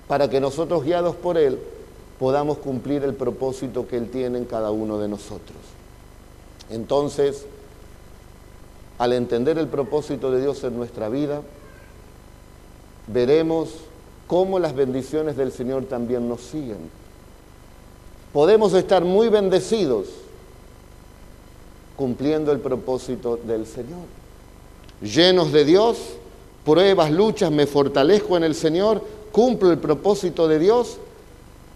para 0.08 0.30
que 0.30 0.40
nosotros, 0.40 0.84
guiados 0.84 1.16
por 1.16 1.38
Él, 1.38 1.60
podamos 2.20 2.58
cumplir 2.58 3.04
el 3.04 3.14
propósito 3.14 3.88
que 3.88 3.98
Él 3.98 4.10
tiene 4.10 4.38
en 4.38 4.46
cada 4.46 4.72
uno 4.72 5.00
de 5.00 5.08
nosotros. 5.08 5.58
Entonces, 6.70 7.46
al 8.98 9.14
entender 9.14 9.58
el 9.58 9.68
propósito 9.68 10.32
de 10.32 10.42
Dios 10.42 10.64
en 10.64 10.78
nuestra 10.78 11.10
vida, 11.10 11.42
veremos 13.08 13.70
cómo 14.32 14.60
las 14.60 14.74
bendiciones 14.74 15.36
del 15.36 15.52
Señor 15.52 15.84
también 15.88 16.30
nos 16.30 16.40
siguen. 16.40 16.90
Podemos 18.32 18.74
estar 18.74 19.04
muy 19.04 19.28
bendecidos 19.28 20.08
cumpliendo 21.98 22.54
el 22.54 22.62
propósito 22.62 23.36
del 23.36 23.66
Señor. 23.66 24.06
Llenos 25.02 25.52
de 25.52 25.66
Dios, 25.66 25.98
pruebas, 26.64 27.12
luchas, 27.12 27.52
me 27.52 27.68
fortalezco 27.68 28.38
en 28.38 28.46
el 28.46 28.56
Señor, 28.56 29.04
cumplo 29.34 29.70
el 29.70 29.80
propósito 29.80 30.48
de 30.48 30.60
Dios 30.60 30.96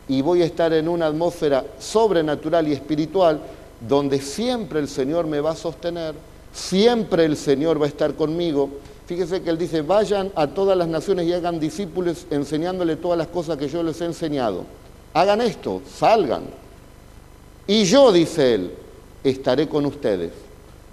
y 0.08 0.22
voy 0.22 0.42
a 0.42 0.46
estar 0.46 0.72
en 0.72 0.88
una 0.88 1.08
atmósfera 1.08 1.66
sobrenatural 1.78 2.70
y 2.70 2.72
espiritual 2.72 3.42
donde 3.86 4.22
siempre 4.22 4.80
el 4.80 4.88
Señor 4.88 5.28
me 5.28 5.42
va 5.42 5.52
a 5.52 5.56
sostener, 5.58 6.16
siempre 6.54 7.26
el 7.26 7.36
Señor 7.36 7.82
va 7.82 7.86
a 7.88 7.90
estar 7.90 8.14
conmigo 8.14 8.70
Fíjese 9.06 9.44
que 9.44 9.52
él 9.52 9.58
dice, 9.58 9.82
vayan 9.82 10.32
a 10.36 10.48
todas 10.48 10.76
las 10.76 10.88
naciones 10.88 11.28
y 11.28 11.34
hagan 11.34 11.60
discípulos 11.60 12.26
enseñándole 12.32 12.96
todas 12.96 13.18
las 13.18 13.28
cosas 13.28 13.58
que 13.58 13.68
yo 13.68 13.84
les 13.84 14.02
he 14.02 14.06
enseñado. 14.06 14.66
Hagan 15.14 15.42
esto, 15.42 15.82
salgan. 15.88 16.44
Y 17.68 17.84
yo, 17.86 18.12
dice 18.12 18.56
él, 18.56 18.72
estaré 19.24 19.70
con 19.70 19.86
ustedes 19.86 20.32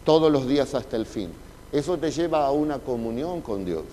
todos 0.04 0.30
los 0.30 0.46
días 0.46 0.74
hasta 0.74 0.96
el 0.96 1.06
fin. 1.06 1.30
Eso 1.72 1.96
te 1.96 2.10
lleva 2.10 2.46
a 2.46 2.50
una 2.50 2.78
comunión 2.78 3.40
con 3.40 3.64
Dios. 3.64 3.84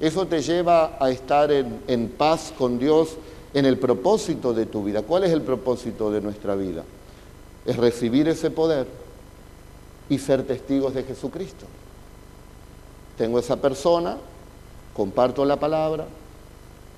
Eso 0.00 0.26
te 0.26 0.42
lleva 0.42 0.98
a 1.00 1.10
estar 1.10 1.50
en, 1.50 1.80
en 1.86 2.08
paz 2.08 2.52
con 2.58 2.78
Dios 2.78 3.16
en 3.54 3.64
el 3.64 3.78
propósito 3.78 4.52
de 4.52 4.66
tu 4.66 4.84
vida. 4.84 5.00
¿Cuál 5.00 5.24
es 5.24 5.32
el 5.32 5.40
propósito 5.40 6.10
de 6.10 6.20
nuestra 6.20 6.54
vida? 6.54 6.84
Es 7.64 7.76
recibir 7.78 8.28
ese 8.28 8.50
poder 8.50 8.86
y 10.10 10.18
ser 10.18 10.42
testigos 10.46 10.92
de 10.92 11.04
Jesucristo. 11.04 11.64
Tengo 13.16 13.38
esa 13.38 13.56
persona, 13.56 14.16
comparto 14.94 15.44
la 15.44 15.56
palabra 15.56 16.06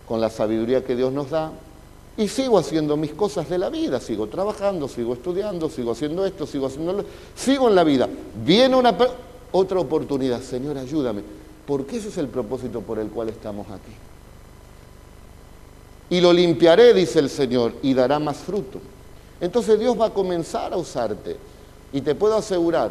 con 0.07 0.21
la 0.21 0.31
sabiduría 0.31 0.85
que 0.85 0.97
Dios 0.97 1.13
nos 1.13 1.31
da 1.31 1.53
y 2.17 2.27
sigo 2.27 2.59
haciendo 2.59 2.97
mis 2.97 3.13
cosas 3.13 3.49
de 3.49 3.59
la 3.59 3.71
vida, 3.71 4.01
sigo 4.01 4.27
trabajando, 4.27 4.89
sigo 4.89 5.15
estudiando, 5.15 5.69
sigo 5.69 5.93
haciendo 5.93 6.27
esto, 6.27 6.47
sigo 6.47 6.67
haciendo 6.67 6.93
lo... 6.93 7.05
sigo 7.37 7.69
en 7.69 7.77
la 7.77 7.85
vida. 7.85 8.09
Viene 8.45 8.75
una 8.75 8.97
otra 9.53 9.79
oportunidad, 9.79 10.43
Señor, 10.43 10.77
ayúdame, 10.79 11.23
porque 11.65 11.99
ese 11.99 12.09
es 12.09 12.19
el 12.19 12.27
propósito 12.27 12.81
por 12.81 12.99
el 12.99 13.09
cual 13.09 13.29
estamos 13.29 13.69
aquí. 13.71 13.93
Y 16.11 16.21
lo 16.21 16.33
limpiaré, 16.33 16.93
dice 16.93 17.21
el 17.21 17.31
Señor, 17.31 17.75
y 17.83 17.95
dará 17.95 18.19
más 18.19 18.39
fruto. 18.39 18.81
Entonces 19.41 19.79
Dios 19.79 19.99
va 19.99 20.07
a 20.07 20.11
comenzar 20.11 20.73
a 20.73 20.77
usarte. 20.77 21.37
Y 21.93 22.01
te 22.01 22.17
puedo 22.17 22.37
asegurar 22.37 22.91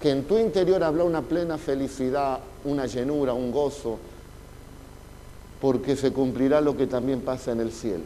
que 0.00 0.10
en 0.10 0.24
tu 0.24 0.38
interior 0.38 0.82
habla 0.82 1.04
una 1.04 1.22
plena 1.22 1.58
felicidad, 1.58 2.38
una 2.64 2.86
llenura, 2.86 3.32
un 3.32 3.50
gozo, 3.50 3.98
porque 5.60 5.96
se 5.96 6.12
cumplirá 6.12 6.60
lo 6.60 6.76
que 6.76 6.86
también 6.86 7.20
pasa 7.20 7.52
en 7.52 7.60
el 7.60 7.72
cielo. 7.72 8.04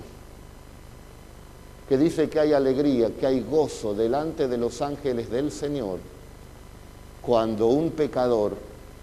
Que 1.89 1.99
dice 1.99 2.31
que 2.31 2.41
hay 2.41 2.55
alegría, 2.55 3.11
que 3.11 3.27
hay 3.27 3.41
gozo 3.43 3.95
delante 3.95 4.49
de 4.49 4.57
los 4.57 4.81
ángeles 4.81 5.31
del 5.31 5.53
Señor 5.53 5.99
cuando 7.21 7.67
un 7.67 7.91
pecador 7.91 8.55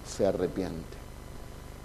se 0.07 0.25
arrepiente. 0.25 0.97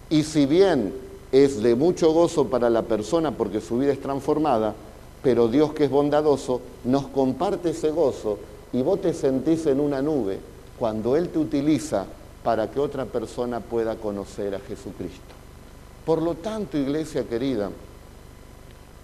Y 0.09 0.23
si 0.23 0.47
bien 0.47 0.95
es 1.31 1.63
de 1.63 1.75
mucho 1.75 2.13
gozo 2.13 2.49
para 2.49 2.71
la 2.71 2.83
persona 2.83 3.33
porque 3.33 3.61
su 3.61 3.79
vida 3.79 3.93
es 3.93 4.01
transformada, 4.01 4.75
pero 5.23 5.49
Dios 5.49 5.75
que 5.75 5.85
es 5.85 5.91
bondadoso 5.91 6.61
nos 6.85 7.09
comparte 7.09 7.71
ese 7.71 7.91
gozo 7.91 8.39
y 8.73 8.81
vos 8.83 9.01
te 9.01 9.13
sentís 9.13 9.67
en 9.67 9.81
una 9.81 10.01
nube 10.01 10.54
cuando 10.79 11.17
Él 11.17 11.29
te 11.29 11.39
utiliza 11.39 12.07
para 12.43 12.71
que 12.71 12.81
otra 12.81 13.07
persona 13.07 13.61
pueda 13.61 13.97
conocer 13.97 14.55
a 14.55 14.61
Jesucristo. 14.61 15.35
Por 16.05 16.21
lo 16.21 16.35
tanto, 16.35 16.77
iglesia 16.77 17.25
querida, 17.25 17.71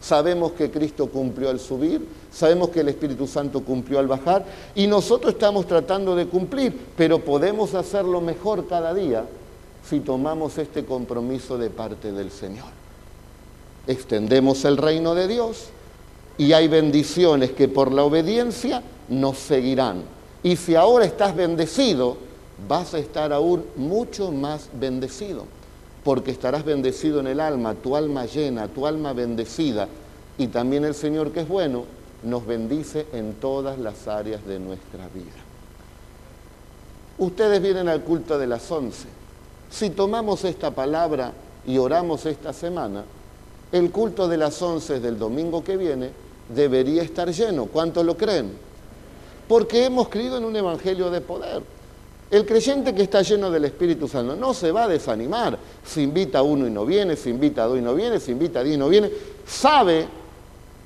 sabemos 0.00 0.52
que 0.52 0.70
Cristo 0.70 1.06
cumplió 1.08 1.48
al 1.48 1.58
subir, 1.58 2.06
sabemos 2.30 2.68
que 2.68 2.80
el 2.80 2.88
Espíritu 2.88 3.26
Santo 3.26 3.62
cumplió 3.62 3.98
al 3.98 4.06
bajar 4.06 4.44
y 4.74 4.86
nosotros 4.86 5.32
estamos 5.32 5.66
tratando 5.66 6.14
de 6.14 6.26
cumplir, 6.26 6.78
pero 6.96 7.24
podemos 7.24 7.74
hacerlo 7.74 8.20
mejor 8.20 8.68
cada 8.68 8.92
día 8.92 9.24
si 9.88 10.00
tomamos 10.00 10.58
este 10.58 10.84
compromiso 10.84 11.56
de 11.56 11.70
parte 11.70 12.12
del 12.12 12.30
Señor. 12.30 12.68
Extendemos 13.86 14.66
el 14.66 14.76
reino 14.76 15.14
de 15.14 15.26
Dios 15.26 15.68
y 16.36 16.52
hay 16.52 16.68
bendiciones 16.68 17.52
que 17.52 17.68
por 17.68 17.90
la 17.90 18.04
obediencia 18.04 18.82
nos 19.08 19.38
seguirán 19.38 20.02
y 20.42 20.56
si 20.56 20.74
ahora 20.74 21.04
estás 21.04 21.34
bendecido, 21.36 22.16
vas 22.68 22.94
a 22.94 22.98
estar 22.98 23.32
aún 23.32 23.64
mucho 23.76 24.32
más 24.32 24.68
bendecido, 24.72 25.44
porque 26.04 26.30
estarás 26.30 26.64
bendecido 26.64 27.20
en 27.20 27.26
el 27.26 27.40
alma, 27.40 27.74
tu 27.74 27.96
alma 27.96 28.26
llena, 28.26 28.68
tu 28.68 28.86
alma 28.86 29.12
bendecida. 29.12 29.88
Y 30.38 30.46
también 30.48 30.84
el 30.84 30.94
Señor 30.94 31.32
que 31.32 31.40
es 31.40 31.48
bueno, 31.48 31.84
nos 32.22 32.46
bendice 32.46 33.06
en 33.12 33.34
todas 33.34 33.78
las 33.78 34.08
áreas 34.08 34.44
de 34.46 34.58
nuestra 34.58 35.08
vida. 35.08 35.40
Ustedes 37.18 37.60
vienen 37.60 37.88
al 37.88 38.02
culto 38.02 38.38
de 38.38 38.46
las 38.46 38.70
once. 38.70 39.06
Si 39.70 39.90
tomamos 39.90 40.44
esta 40.44 40.70
palabra 40.70 41.32
y 41.66 41.76
oramos 41.76 42.24
esta 42.24 42.52
semana, 42.52 43.04
el 43.72 43.90
culto 43.90 44.26
de 44.26 44.38
las 44.38 44.60
once 44.62 45.00
del 45.00 45.18
domingo 45.18 45.62
que 45.62 45.76
viene 45.76 46.10
debería 46.48 47.02
estar 47.02 47.30
lleno. 47.30 47.66
¿Cuántos 47.66 48.04
lo 48.04 48.16
creen? 48.16 48.69
Porque 49.50 49.84
hemos 49.84 50.08
creído 50.08 50.36
en 50.36 50.44
un 50.44 50.54
evangelio 50.54 51.10
de 51.10 51.20
poder. 51.20 51.60
El 52.30 52.46
creyente 52.46 52.94
que 52.94 53.02
está 53.02 53.22
lleno 53.22 53.50
del 53.50 53.64
Espíritu 53.64 54.06
Santo 54.06 54.36
no 54.36 54.54
se 54.54 54.70
va 54.70 54.84
a 54.84 54.88
desanimar. 54.88 55.58
Se 55.84 56.00
invita 56.02 56.38
a 56.38 56.42
uno 56.42 56.68
y 56.68 56.70
no 56.70 56.86
viene, 56.86 57.16
se 57.16 57.30
invita 57.30 57.64
a 57.64 57.66
dos 57.66 57.76
y 57.76 57.80
no 57.82 57.92
viene, 57.96 58.20
se 58.20 58.30
invita 58.30 58.60
a 58.60 58.62
diez 58.62 58.76
y 58.76 58.78
no 58.78 58.88
viene. 58.88 59.10
Sabe 59.44 60.06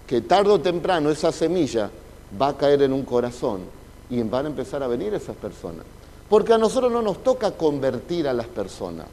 que 0.07 0.23
tarde 0.23 0.49
o 0.49 0.61
temprano 0.63 1.11
esa 1.11 1.31
semilla 1.31 1.91
va 2.41 2.49
a 2.49 2.57
caer 2.57 2.81
en 2.81 2.95
un 2.95 3.03
corazón 3.03 3.61
y 4.09 4.23
van 4.23 4.47
a 4.47 4.49
empezar 4.49 4.83
a 4.83 4.87
venir 4.87 5.13
esas 5.13 5.37
personas. 5.37 5.85
Porque 6.31 6.55
a 6.55 6.59
nosotros 6.59 6.91
no 6.91 7.03
nos 7.03 7.23
toca 7.23 7.51
convertir 7.51 8.27
a 8.27 8.33
las 8.33 8.47
personas. 8.47 9.09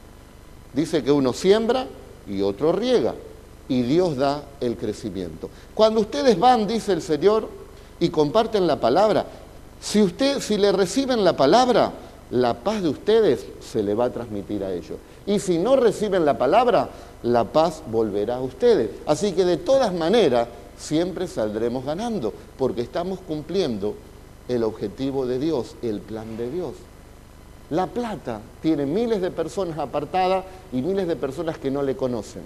Dice 0.72 1.04
que 1.04 1.12
uno 1.12 1.34
siembra 1.34 1.86
y 2.26 2.40
otro 2.40 2.72
riega 2.72 3.14
y 3.68 3.82
Dios 3.82 4.16
da 4.16 4.44
el 4.62 4.78
crecimiento. 4.78 5.50
Cuando 5.74 6.00
ustedes 6.00 6.38
van, 6.38 6.66
dice 6.66 6.94
el 6.94 7.02
Señor, 7.02 7.60
y 8.02 8.08
comparten 8.08 8.66
la 8.66 8.80
palabra, 8.80 9.24
si, 9.82 10.00
usted, 10.00 10.40
si 10.40 10.56
le 10.56 10.70
reciben 10.70 11.24
la 11.24 11.36
palabra, 11.36 11.92
la 12.30 12.54
paz 12.54 12.82
de 12.82 12.88
ustedes 12.88 13.44
se 13.60 13.82
le 13.82 13.94
va 13.94 14.06
a 14.06 14.10
transmitir 14.10 14.62
a 14.64 14.72
ellos. 14.72 14.96
Y 15.26 15.40
si 15.40 15.58
no 15.58 15.76
reciben 15.76 16.24
la 16.24 16.38
palabra, 16.38 16.88
la 17.24 17.44
paz 17.44 17.82
volverá 17.90 18.36
a 18.36 18.40
ustedes. 18.40 18.90
Así 19.06 19.32
que 19.32 19.44
de 19.44 19.56
todas 19.56 19.92
maneras, 19.92 20.48
siempre 20.78 21.26
saldremos 21.26 21.84
ganando, 21.84 22.32
porque 22.56 22.80
estamos 22.80 23.18
cumpliendo 23.26 23.94
el 24.48 24.62
objetivo 24.62 25.26
de 25.26 25.38
Dios, 25.38 25.74
el 25.82 26.00
plan 26.00 26.36
de 26.36 26.50
Dios. 26.50 26.74
La 27.70 27.88
Plata 27.88 28.40
tiene 28.60 28.86
miles 28.86 29.20
de 29.20 29.32
personas 29.32 29.78
apartadas 29.78 30.44
y 30.72 30.80
miles 30.80 31.08
de 31.08 31.16
personas 31.16 31.58
que 31.58 31.70
no 31.70 31.82
le 31.82 31.96
conocen. 31.96 32.42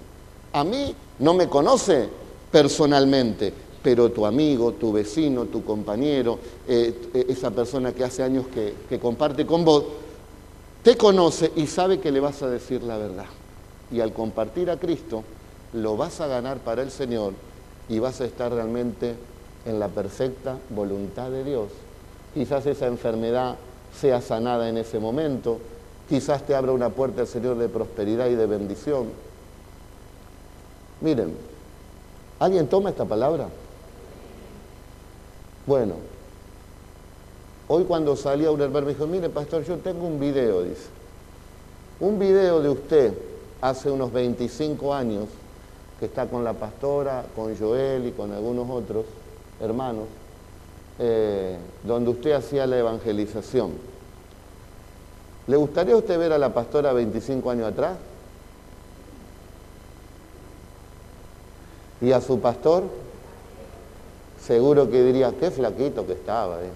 A 0.53 0.63
mí 0.63 0.95
no 1.19 1.33
me 1.35 1.47
conoce 1.47 2.09
personalmente, 2.51 3.53
pero 3.87 4.11
tu 4.11 4.25
amigo, 4.25 4.73
tu 4.73 4.91
vecino, 4.91 5.45
tu 5.45 5.63
compañero, 5.63 6.39
eh, 6.67 6.93
eh, 7.13 7.25
esa 7.29 7.51
persona 7.51 7.93
que 7.93 8.03
hace 8.03 8.21
años 8.21 8.45
que, 8.53 8.73
que 8.89 8.99
comparte 8.99 9.45
con 9.45 9.63
vos, 9.63 9.85
te 10.83 10.97
conoce 10.97 11.53
y 11.55 11.67
sabe 11.67 12.01
que 12.01 12.11
le 12.11 12.19
vas 12.19 12.43
a 12.43 12.49
decir 12.49 12.83
la 12.83 12.97
verdad. 12.97 13.27
Y 13.89 14.01
al 14.01 14.11
compartir 14.11 14.69
a 14.69 14.75
Cristo, 14.75 15.23
lo 15.71 15.95
vas 15.95 16.19
a 16.19 16.27
ganar 16.27 16.57
para 16.57 16.81
el 16.81 16.91
Señor 16.91 17.31
y 17.87 17.99
vas 17.99 18.19
a 18.19 18.25
estar 18.25 18.51
realmente 18.51 19.15
en 19.65 19.79
la 19.79 19.87
perfecta 19.87 20.57
voluntad 20.69 21.31
de 21.31 21.45
Dios. 21.45 21.69
Quizás 22.33 22.65
esa 22.65 22.87
enfermedad 22.87 23.55
sea 23.97 24.19
sanada 24.19 24.67
en 24.67 24.79
ese 24.79 24.99
momento, 24.99 25.59
quizás 26.09 26.45
te 26.45 26.55
abra 26.55 26.73
una 26.73 26.89
puerta 26.89 27.21
al 27.21 27.27
Señor 27.27 27.57
de 27.57 27.69
prosperidad 27.69 28.27
y 28.27 28.35
de 28.35 28.47
bendición. 28.47 29.05
Miren, 30.99 31.33
¿alguien 32.37 32.67
toma 32.67 32.89
esta 32.89 33.05
palabra? 33.05 33.47
Bueno, 35.67 35.95
hoy 37.67 37.83
cuando 37.83 38.15
salí 38.15 38.45
a 38.45 38.51
un 38.51 38.61
hermano 38.61 38.85
me 38.85 38.93
dijo, 38.93 39.05
mire 39.05 39.27
pastor, 39.27 39.65
yo 39.65 39.77
tengo 39.79 40.07
un 40.07 40.17
video, 40.17 40.63
dice, 40.63 40.87
un 41.99 42.17
video 42.17 42.61
de 42.61 42.69
usted 42.69 43.13
hace 43.59 43.91
unos 43.91 44.13
25 44.13 44.93
años 44.93 45.25
que 45.99 46.05
está 46.05 46.25
con 46.27 46.45
la 46.45 46.53
pastora, 46.53 47.25
con 47.35 47.53
Joel 47.57 48.07
y 48.07 48.11
con 48.13 48.31
algunos 48.31 48.69
otros 48.69 49.03
hermanos, 49.59 50.05
eh, 50.99 51.57
donde 51.83 52.11
usted 52.11 52.31
hacía 52.31 52.65
la 52.65 52.77
evangelización. 52.77 53.73
¿Le 55.47 55.57
gustaría 55.57 55.95
a 55.95 55.97
usted 55.97 56.17
ver 56.17 56.31
a 56.31 56.37
la 56.37 56.53
pastora 56.53 56.93
25 56.93 57.51
años 57.51 57.67
atrás? 57.67 57.97
¿Y 61.99 62.13
a 62.13 62.21
su 62.21 62.39
pastor? 62.39 62.83
Seguro 64.47 64.89
que 64.89 65.03
diría, 65.03 65.33
qué 65.39 65.51
flaquito 65.51 66.07
que 66.07 66.13
estaba. 66.13 66.61
¿eh? 66.63 66.69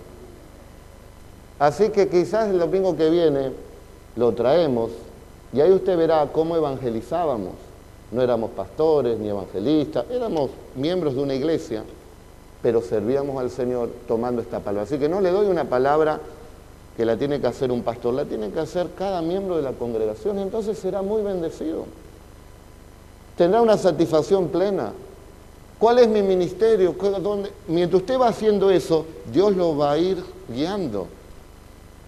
Así 1.57 1.89
que 1.89 2.09
quizás 2.09 2.49
el 2.49 2.59
domingo 2.59 2.95
que 2.97 3.09
viene 3.09 3.51
lo 4.15 4.33
traemos 4.33 4.91
y 5.53 5.61
ahí 5.61 5.71
usted 5.71 5.97
verá 5.97 6.27
cómo 6.31 6.55
evangelizábamos. 6.55 7.53
No 8.11 8.21
éramos 8.21 8.51
pastores 8.51 9.17
ni 9.17 9.29
evangelistas, 9.29 10.05
éramos 10.11 10.51
miembros 10.75 11.15
de 11.15 11.21
una 11.21 11.33
iglesia 11.33 11.83
pero 12.61 12.81
servíamos 12.81 13.39
al 13.41 13.49
Señor 13.49 13.89
tomando 14.07 14.41
esta 14.41 14.59
palabra. 14.59 14.83
Así 14.83 14.97
que 14.97 15.09
no 15.09 15.21
le 15.21 15.31
doy 15.31 15.47
una 15.47 15.65
palabra 15.65 16.19
que 16.95 17.05
la 17.05 17.17
tiene 17.17 17.41
que 17.41 17.47
hacer 17.47 17.71
un 17.71 17.81
pastor, 17.81 18.13
la 18.13 18.25
tiene 18.25 18.51
que 18.51 18.59
hacer 18.59 18.89
cada 18.97 19.21
miembro 19.21 19.57
de 19.57 19.63
la 19.63 19.71
congregación 19.71 20.37
y 20.39 20.41
entonces 20.43 20.77
será 20.77 21.01
muy 21.01 21.23
bendecido. 21.23 21.85
Tendrá 23.37 23.61
una 23.61 23.77
satisfacción 23.77 24.49
plena. 24.49 24.91
¿Cuál 25.81 25.97
es 25.97 26.07
mi 26.07 26.21
ministerio? 26.21 26.95
Mientras 27.67 28.03
usted 28.03 28.19
va 28.19 28.27
haciendo 28.27 28.69
eso, 28.69 29.03
Dios 29.33 29.57
lo 29.57 29.75
va 29.75 29.93
a 29.93 29.97
ir 29.97 30.23
guiando. 30.47 31.07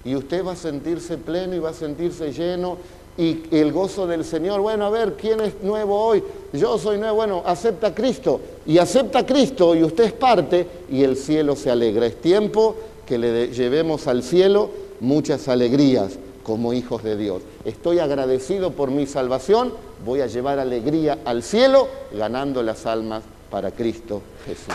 Y 0.06 0.16
usted 0.16 0.46
va 0.46 0.52
a 0.52 0.56
sentirse 0.56 1.18
pleno 1.18 1.56
y 1.56 1.60
va 1.60 1.72
a 1.72 1.74
sentirse 1.74 2.32
lleno 2.32 2.78
y 3.18 3.42
el 3.50 3.74
gozo 3.74 4.06
del 4.06 4.26
Señor. 4.26 4.62
Bueno, 4.62 4.86
a 4.86 4.92
ver, 4.92 5.14
¿quién 5.14 5.42
es 5.42 5.56
nuevo 5.64 6.00
hoy? 6.00 6.24
Yo 6.54 6.78
soy 6.78 7.00
nuevo. 7.00 7.16
Bueno, 7.16 7.42
acepta 7.48 7.88
a 7.88 7.96
Cristo. 7.96 8.40
Y 8.68 8.78
acepta 8.78 9.20
a 9.20 9.26
Cristo 9.26 9.74
y 9.74 9.84
usted 9.84 10.04
es 10.04 10.14
parte 10.14 10.68
y 10.92 11.02
el 11.02 11.18
cielo 11.18 11.56
se 11.56 11.72
alegra. 11.72 12.06
Es 12.06 12.22
tiempo 12.22 12.76
que 13.08 13.18
le 13.18 13.48
llevemos 13.48 14.06
al 14.06 14.22
cielo 14.22 14.70
muchas 15.00 15.48
alegrías 15.48 16.20
como 16.44 16.74
hijos 16.74 17.02
de 17.02 17.18
Dios. 17.18 17.42
Estoy 17.66 17.98
agradecido 17.98 18.70
por 18.70 18.92
mi 18.92 19.08
salvación. 19.08 19.74
Voy 20.06 20.22
a 20.22 20.28
llevar 20.28 20.60
alegría 20.60 21.18
al 21.26 21.42
cielo 21.42 21.88
ganando 22.16 22.62
las 22.62 22.86
almas 22.86 23.24
para 23.54 23.70
Cristo 23.70 24.20
Jesús. 24.48 24.74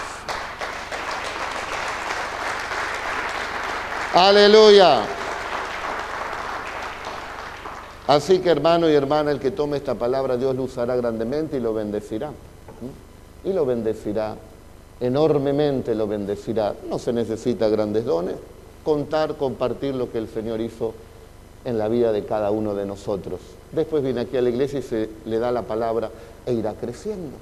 Aleluya. 4.15 5.01
Así 8.07 8.39
que 8.39 8.51
hermano 8.51 8.89
y 8.89 8.95
hermana, 8.95 9.33
el 9.33 9.41
que 9.41 9.51
tome 9.51 9.79
esta 9.79 9.97
palabra, 9.97 10.37
Dios 10.37 10.55
lo 10.55 10.63
usará 10.63 10.95
grandemente 10.95 11.57
y 11.57 11.61
lo 11.61 11.75
bendecirá. 11.75 12.31
Y 13.43 13.53
lo 13.53 13.67
bendecirá, 13.67 14.37
enormemente 15.01 15.97
lo 15.97 16.07
bendecirá. 16.07 16.77
No 16.89 17.01
se 17.01 17.13
necesita 17.13 17.69
grandes 17.69 18.05
dones, 18.05 18.37
contar, 18.85 19.35
compartir 19.35 19.97
lo 19.97 20.13
que 20.13 20.19
el 20.19 20.29
Señor 20.29 20.61
hizo 20.61 20.95
en 21.65 21.79
la 21.79 21.89
vida 21.89 22.13
de 22.13 22.25
cada 22.25 22.53
uno 22.53 22.77
de 22.77 22.87
nosotros. 22.87 23.41
Después 23.73 24.05
viene 24.05 24.21
aquí 24.21 24.37
a 24.37 24.43
la 24.43 24.51
iglesia 24.51 24.79
y 24.79 24.83
se 24.83 25.11
le 25.25 25.41
da 25.41 25.51
la 25.51 25.63
palabra 25.63 26.13
e 26.47 26.53
irá 26.53 26.75
creciendo. 26.75 27.37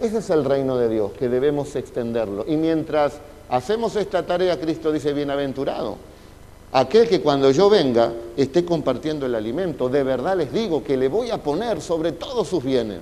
Ese 0.00 0.18
es 0.18 0.30
el 0.30 0.44
reino 0.44 0.76
de 0.76 0.88
Dios, 0.88 1.12
que 1.12 1.28
debemos 1.28 1.74
extenderlo. 1.76 2.44
Y 2.46 2.56
mientras 2.56 3.14
hacemos 3.48 3.96
esta 3.96 4.24
tarea, 4.24 4.58
Cristo 4.60 4.92
dice, 4.92 5.12
bienaventurado 5.12 5.96
aquel 6.72 7.08
que 7.08 7.20
cuando 7.20 7.50
yo 7.50 7.70
venga 7.70 8.12
esté 8.36 8.64
compartiendo 8.64 9.26
el 9.26 9.34
alimento. 9.34 9.88
De 9.88 10.02
verdad 10.02 10.36
les 10.36 10.52
digo 10.52 10.82
que 10.84 10.96
le 10.96 11.08
voy 11.08 11.30
a 11.30 11.42
poner 11.42 11.80
sobre 11.80 12.12
todos 12.12 12.48
sus 12.48 12.62
bienes. 12.62 13.00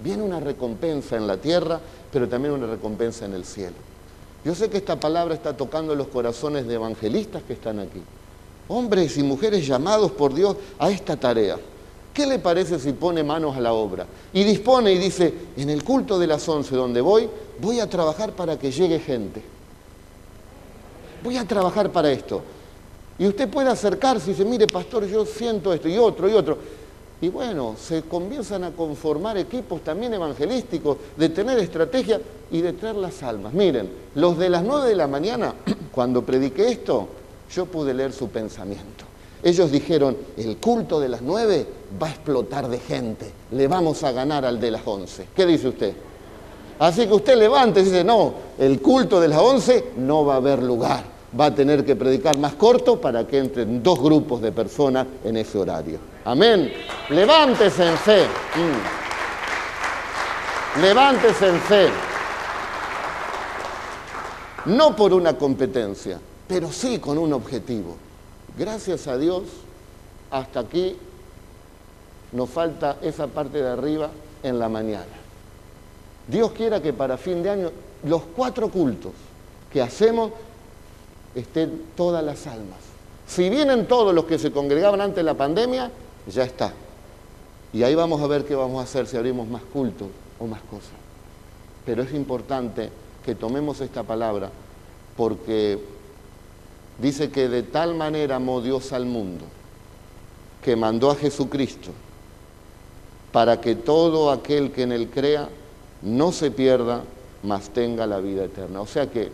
Viene 0.00 0.22
una 0.22 0.40
recompensa 0.40 1.16
en 1.16 1.26
la 1.26 1.36
tierra, 1.36 1.80
pero 2.12 2.28
también 2.28 2.54
una 2.54 2.66
recompensa 2.66 3.24
en 3.24 3.34
el 3.34 3.44
cielo. 3.44 3.76
Yo 4.44 4.54
sé 4.54 4.70
que 4.70 4.76
esta 4.76 5.00
palabra 5.00 5.34
está 5.34 5.56
tocando 5.56 5.94
los 5.94 6.08
corazones 6.08 6.66
de 6.66 6.74
evangelistas 6.74 7.42
que 7.42 7.54
están 7.54 7.80
aquí. 7.80 8.00
Hombres 8.68 9.16
y 9.16 9.22
mujeres 9.22 9.66
llamados 9.66 10.12
por 10.12 10.34
Dios 10.34 10.56
a 10.78 10.90
esta 10.90 11.16
tarea. 11.16 11.56
¿Qué 12.18 12.26
le 12.26 12.40
parece 12.40 12.80
si 12.80 12.94
pone 12.94 13.22
manos 13.22 13.56
a 13.56 13.60
la 13.60 13.72
obra? 13.72 14.04
Y 14.32 14.42
dispone 14.42 14.90
y 14.90 14.98
dice, 14.98 15.32
en 15.56 15.70
el 15.70 15.84
culto 15.84 16.18
de 16.18 16.26
las 16.26 16.48
once 16.48 16.74
donde 16.74 17.00
voy, 17.00 17.30
voy 17.60 17.78
a 17.78 17.88
trabajar 17.88 18.32
para 18.32 18.58
que 18.58 18.72
llegue 18.72 18.98
gente. 18.98 19.40
Voy 21.22 21.36
a 21.36 21.44
trabajar 21.46 21.92
para 21.92 22.10
esto. 22.10 22.42
Y 23.20 23.28
usted 23.28 23.48
puede 23.48 23.70
acercarse 23.70 24.30
y 24.30 24.34
dice, 24.34 24.44
mire, 24.44 24.66
pastor, 24.66 25.06
yo 25.06 25.24
siento 25.24 25.72
esto, 25.72 25.88
y 25.88 25.96
otro, 25.96 26.28
y 26.28 26.32
otro. 26.32 26.58
Y 27.20 27.28
bueno, 27.28 27.76
se 27.80 28.02
comienzan 28.02 28.64
a 28.64 28.72
conformar 28.72 29.38
equipos 29.38 29.84
también 29.84 30.12
evangelísticos, 30.12 30.96
de 31.16 31.28
tener 31.28 31.56
estrategia 31.60 32.20
y 32.50 32.60
de 32.62 32.72
traer 32.72 32.96
las 32.96 33.22
almas. 33.22 33.52
Miren, 33.52 33.88
los 34.16 34.36
de 34.36 34.50
las 34.50 34.64
nueve 34.64 34.88
de 34.88 34.96
la 34.96 35.06
mañana, 35.06 35.54
cuando 35.92 36.26
prediqué 36.26 36.68
esto, 36.68 37.06
yo 37.54 37.66
pude 37.66 37.94
leer 37.94 38.12
su 38.12 38.28
pensamiento. 38.28 39.07
Ellos 39.42 39.70
dijeron, 39.70 40.16
el 40.36 40.56
culto 40.56 40.98
de 41.00 41.08
las 41.08 41.22
nueve 41.22 41.66
va 42.00 42.08
a 42.08 42.10
explotar 42.10 42.68
de 42.68 42.78
gente, 42.78 43.30
le 43.52 43.68
vamos 43.68 44.02
a 44.02 44.12
ganar 44.12 44.44
al 44.44 44.60
de 44.60 44.70
las 44.70 44.82
once. 44.84 45.28
¿Qué 45.34 45.46
dice 45.46 45.68
usted? 45.68 45.94
Así 46.78 47.06
que 47.06 47.14
usted 47.14 47.36
levante 47.36 47.80
y 47.80 47.84
dice, 47.84 48.04
no, 48.04 48.34
el 48.58 48.80
culto 48.80 49.20
de 49.20 49.28
las 49.28 49.38
once 49.38 49.92
no 49.96 50.24
va 50.24 50.34
a 50.34 50.36
haber 50.38 50.62
lugar 50.62 51.18
va 51.38 51.46
a 51.46 51.54
tener 51.54 51.84
que 51.84 51.96
predicar 51.96 52.38
más 52.38 52.54
corto 52.54 53.00
para 53.00 53.26
que 53.26 53.38
entren 53.38 53.82
dos 53.82 54.00
grupos 54.00 54.40
de 54.40 54.52
personas 54.52 55.06
en 55.24 55.36
ese 55.36 55.58
horario. 55.58 55.98
Amén. 56.24 56.72
Levántese 57.10 57.86
en. 57.86 57.94
Mm. 57.94 57.98
Levántese 60.82 61.48
en 61.48 61.60
fe. 61.60 61.88
No 64.66 64.94
por 64.94 65.12
una 65.12 65.36
competencia, 65.36 66.20
pero 66.46 66.70
sí 66.72 66.98
con 66.98 67.18
un 67.18 67.32
objetivo. 67.32 67.96
Gracias 68.58 69.06
a 69.06 69.16
Dios, 69.16 69.44
hasta 70.32 70.60
aquí 70.60 70.96
nos 72.32 72.50
falta 72.50 72.96
esa 73.02 73.28
parte 73.28 73.58
de 73.62 73.68
arriba 73.68 74.10
en 74.42 74.58
la 74.58 74.68
mañana. 74.68 75.06
Dios 76.26 76.50
quiera 76.50 76.82
que 76.82 76.92
para 76.92 77.16
fin 77.16 77.42
de 77.42 77.50
año 77.50 77.70
los 78.02 78.22
cuatro 78.36 78.68
cultos 78.68 79.12
que 79.72 79.80
hacemos 79.80 80.32
estén 81.36 81.84
todas 81.96 82.24
las 82.24 82.48
almas. 82.48 82.78
Si 83.28 83.48
vienen 83.48 83.86
todos 83.86 84.12
los 84.12 84.24
que 84.24 84.38
se 84.38 84.50
congregaban 84.50 85.00
antes 85.00 85.16
de 85.16 85.22
la 85.22 85.34
pandemia, 85.34 85.92
ya 86.26 86.42
está. 86.42 86.72
Y 87.72 87.84
ahí 87.84 87.94
vamos 87.94 88.20
a 88.20 88.26
ver 88.26 88.44
qué 88.44 88.56
vamos 88.56 88.80
a 88.80 88.84
hacer 88.84 89.06
si 89.06 89.16
abrimos 89.16 89.46
más 89.46 89.62
cultos 89.62 90.08
o 90.40 90.46
más 90.46 90.60
cosas. 90.62 90.90
Pero 91.86 92.02
es 92.02 92.12
importante 92.12 92.90
que 93.24 93.36
tomemos 93.36 93.80
esta 93.80 94.02
palabra 94.02 94.50
porque 95.16 95.78
dice 96.98 97.30
que 97.30 97.48
de 97.48 97.62
tal 97.62 97.94
manera 97.94 98.36
amó 98.36 98.60
Dios 98.60 98.92
al 98.92 99.06
mundo 99.06 99.44
que 100.62 100.76
mandó 100.76 101.10
a 101.10 101.14
Jesucristo 101.14 101.90
para 103.32 103.60
que 103.60 103.74
todo 103.74 104.30
aquel 104.30 104.72
que 104.72 104.82
en 104.82 104.92
él 104.92 105.08
crea 105.08 105.48
no 106.02 106.32
se 106.32 106.50
pierda, 106.50 107.02
mas 107.42 107.70
tenga 107.70 108.06
la 108.06 108.18
vida 108.18 108.44
eterna. 108.44 108.80
O 108.80 108.86
sea 108.86 109.10
que 109.10 109.30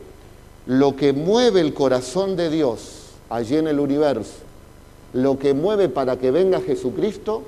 lo 0.66 0.96
que 0.96 1.12
mueve 1.12 1.60
el 1.60 1.74
corazón 1.74 2.36
de 2.36 2.50
Dios 2.50 3.10
allí 3.30 3.56
en 3.56 3.68
el 3.68 3.80
universo, 3.80 4.34
lo 5.12 5.38
que 5.38 5.54
mueve 5.54 5.88
para 5.88 6.18
que 6.18 6.30
venga 6.30 6.60
Jesucristo, 6.60 7.42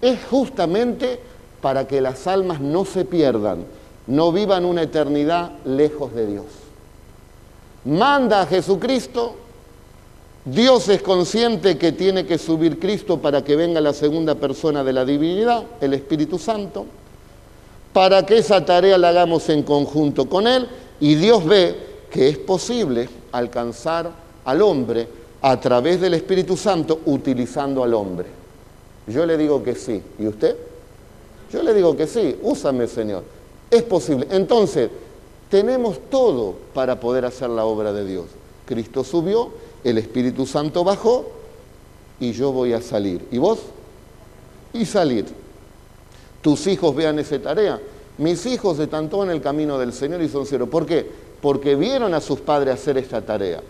es 0.00 0.18
justamente 0.30 1.20
para 1.60 1.86
que 1.86 2.00
las 2.00 2.26
almas 2.26 2.60
no 2.60 2.84
se 2.84 3.04
pierdan, 3.04 3.64
no 4.06 4.32
vivan 4.32 4.64
una 4.64 4.82
eternidad 4.82 5.52
lejos 5.64 6.14
de 6.14 6.26
Dios. 6.26 6.44
Manda 7.84 8.42
a 8.42 8.46
Jesucristo, 8.46 9.34
Dios 10.44 10.88
es 10.88 11.02
consciente 11.02 11.78
que 11.78 11.92
tiene 11.92 12.26
que 12.26 12.38
subir 12.38 12.78
Cristo 12.78 13.18
para 13.18 13.42
que 13.42 13.56
venga 13.56 13.80
la 13.80 13.92
segunda 13.92 14.34
persona 14.34 14.84
de 14.84 14.92
la 14.92 15.04
divinidad, 15.04 15.64
el 15.80 15.94
Espíritu 15.94 16.38
Santo, 16.38 16.86
para 17.92 18.24
que 18.26 18.38
esa 18.38 18.64
tarea 18.64 18.98
la 18.98 19.08
hagamos 19.10 19.48
en 19.48 19.62
conjunto 19.62 20.28
con 20.28 20.46
Él 20.46 20.68
y 21.00 21.14
Dios 21.14 21.44
ve 21.44 21.76
que 22.10 22.28
es 22.28 22.38
posible 22.38 23.08
alcanzar 23.32 24.10
al 24.44 24.62
hombre 24.62 25.08
a 25.42 25.60
través 25.60 26.00
del 26.00 26.14
Espíritu 26.14 26.56
Santo 26.56 27.00
utilizando 27.06 27.82
al 27.82 27.94
hombre. 27.94 28.26
Yo 29.06 29.26
le 29.26 29.36
digo 29.36 29.62
que 29.62 29.74
sí. 29.74 30.02
¿Y 30.18 30.26
usted? 30.26 30.56
Yo 31.52 31.62
le 31.62 31.74
digo 31.74 31.96
que 31.96 32.06
sí. 32.06 32.36
Úsame, 32.42 32.86
Señor. 32.86 33.22
Es 33.70 33.82
posible. 33.82 34.26
Entonces, 34.30 34.88
tenemos 35.54 36.00
todo 36.10 36.56
para 36.74 36.98
poder 36.98 37.24
hacer 37.24 37.48
la 37.48 37.64
obra 37.64 37.92
de 37.92 38.04
Dios. 38.04 38.24
Cristo 38.66 39.04
subió, 39.04 39.52
el 39.84 39.98
Espíritu 39.98 40.46
Santo 40.46 40.82
bajó 40.82 41.26
y 42.18 42.32
yo 42.32 42.50
voy 42.50 42.72
a 42.72 42.82
salir. 42.82 43.24
¿Y 43.30 43.38
vos? 43.38 43.60
Y 44.72 44.84
salir. 44.84 45.26
Tus 46.42 46.66
hijos 46.66 46.96
vean 46.96 47.20
esa 47.20 47.38
tarea. 47.38 47.80
Mis 48.18 48.44
hijos 48.46 48.80
están 48.80 49.08
todos 49.08 49.26
en 49.26 49.30
el 49.30 49.40
camino 49.40 49.78
del 49.78 49.92
Señor 49.92 50.22
y 50.22 50.28
son 50.28 50.44
cero. 50.44 50.68
¿Por 50.68 50.86
qué? 50.86 51.08
Porque 51.40 51.76
vieron 51.76 52.14
a 52.14 52.20
sus 52.20 52.40
padres 52.40 52.74
hacer 52.74 52.98
esta 52.98 53.20
tarea. 53.20 53.60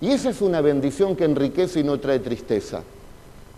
Y 0.00 0.12
esa 0.12 0.30
es 0.30 0.40
una 0.42 0.60
bendición 0.60 1.16
que 1.16 1.24
enriquece 1.24 1.80
y 1.80 1.82
no 1.82 1.98
trae 1.98 2.20
tristeza. 2.20 2.84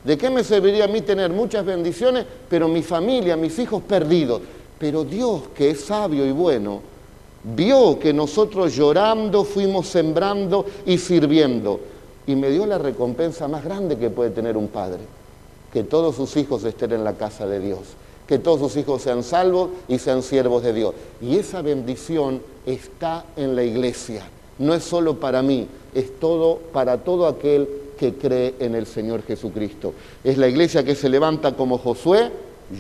¿De 0.05 0.17
qué 0.17 0.31
me 0.31 0.43
serviría 0.43 0.87
a 0.87 0.89
mí 0.89 1.03
tener 1.03 1.31
muchas 1.31 1.67
bendiciones, 1.67 2.25
pero 2.49 2.67
mi 2.67 2.83
familia, 2.83 3.37
mis 3.37 3.59
hijos 3.59 3.83
perdidos? 3.83 4.41
Pero 4.79 5.05
Dios, 5.05 5.43
que 5.55 5.69
es 5.69 5.85
sabio 5.85 6.25
y 6.25 6.33
bueno, 6.33 6.94
vio 7.45 7.99
que 7.99 8.13
nosotros 8.13 8.75
llorando 8.75 9.45
fuimos 9.45 9.87
sembrando 9.89 10.65
y 10.87 10.99
sirviendo. 10.99 11.81
Y 12.27 12.37
me 12.37 12.51
dio 12.51 12.67
la 12.67 12.79
recompensa 12.79 13.49
más 13.49 13.65
grande 13.65 13.99
que 13.99 14.11
puede 14.11 14.31
tener 14.31 14.57
un 14.57 14.69
padre, 14.69 15.01
que 15.73 15.85
todos 15.85 16.17
sus 16.17 16.37
hijos 16.37 16.65
estén 16.65 16.93
en 16.93 17.05
la 17.05 17.15
casa 17.15 17.47
de 17.47 17.61
Dios, 17.61 17.81
que 18.27 18.39
todos 18.39 18.61
sus 18.61 18.77
hijos 18.77 19.03
sean 19.03 19.23
salvos 19.23 19.71
y 19.89 19.99
sean 19.99 20.23
siervos 20.23 20.63
de 20.63 20.73
Dios. 20.73 20.95
Y 21.21 21.37
esa 21.37 21.61
bendición 21.61 22.41
está 22.65 23.27
en 23.37 23.55
la 23.55 23.63
iglesia 23.63 24.25
no 24.59 24.75
es 24.75 24.85
solo 24.85 25.19
para 25.19 25.43
mí, 25.43 25.67
es 25.95 26.19
todo 26.19 26.59
para 26.73 26.99
todo 26.99 27.27
aquel 27.27 27.69
que 27.99 28.15
cree 28.15 28.55
en 28.59 28.75
el 28.75 28.87
Señor 28.87 29.23
Jesucristo. 29.23 29.95
Es 30.23 30.39
la 30.39 30.49
iglesia 30.49 30.85
que 30.85 30.95
se 30.95 31.09
levanta 31.09 31.57
como 31.57 31.79
Josué, 31.79 32.31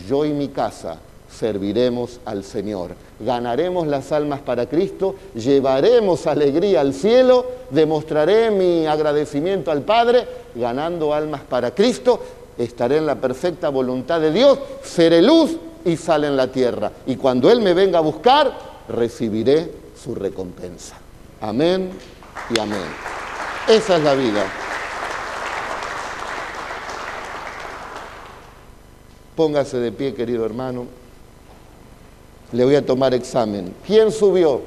yo 0.08 0.24
y 0.24 0.32
mi 0.32 0.48
casa 0.48 0.98
serviremos 1.38 2.20
al 2.24 2.44
Señor. 2.44 2.92
Ganaremos 3.20 3.86
las 3.86 4.12
almas 4.12 4.40
para 4.40 4.66
Cristo, 4.68 5.16
llevaremos 5.34 6.26
alegría 6.26 6.80
al 6.80 6.94
cielo, 6.94 7.46
demostraré 7.70 8.50
mi 8.50 8.86
agradecimiento 8.86 9.70
al 9.70 9.82
Padre, 9.82 10.26
ganando 10.54 11.12
almas 11.12 11.42
para 11.42 11.74
Cristo, 11.74 12.20
estaré 12.56 12.98
en 12.98 13.06
la 13.06 13.16
perfecta 13.16 13.68
voluntad 13.68 14.20
de 14.20 14.32
Dios, 14.32 14.58
seré 14.82 15.22
luz 15.22 15.56
y 15.84 15.96
sale 15.96 16.28
en 16.28 16.36
la 16.36 16.48
tierra. 16.48 16.90
Y 17.06 17.16
cuando 17.16 17.50
Él 17.50 17.60
me 17.60 17.74
venga 17.74 17.98
a 17.98 18.02
buscar, 18.02 18.56
recibiré 18.88 19.70
su 20.02 20.14
recompensa. 20.14 20.96
Amén 21.40 21.90
y 22.54 22.58
amén. 22.58 22.86
Esa 23.68 23.96
es 23.96 24.02
la 24.02 24.14
vida. 24.14 24.44
Póngase 29.34 29.78
de 29.78 29.90
pie, 29.90 30.14
querido 30.14 30.46
hermano. 30.46 30.86
Le 32.52 32.64
voy 32.64 32.76
a 32.76 32.84
tomar 32.84 33.14
examen. 33.14 33.74
¿Quién 33.86 34.12
subió? 34.12 34.60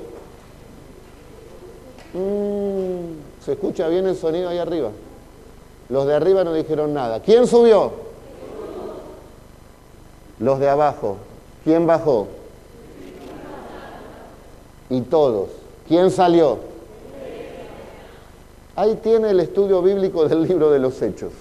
Mm, 2.13 3.43
¿Se 3.43 3.53
escucha 3.53 3.87
bien 3.87 4.07
el 4.07 4.15
sonido 4.15 4.49
ahí 4.49 4.57
arriba? 4.57 4.91
Los 5.89 6.05
de 6.05 6.15
arriba 6.15 6.43
no 6.43 6.53
dijeron 6.53 6.93
nada. 6.93 7.21
¿Quién 7.21 7.47
subió? 7.47 7.91
Los 10.39 10.59
de 10.59 10.69
abajo. 10.69 11.17
¿Quién 11.63 11.87
bajó? 11.87 12.27
Y 14.89 15.01
todos. 15.01 15.49
¿Quién 15.87 16.11
salió? 16.11 16.59
Ahí 18.75 18.95
tiene 19.01 19.31
el 19.31 19.39
estudio 19.39 19.81
bíblico 19.81 20.27
del 20.27 20.43
libro 20.43 20.69
de 20.69 20.79
los 20.79 21.01
hechos. 21.01 21.31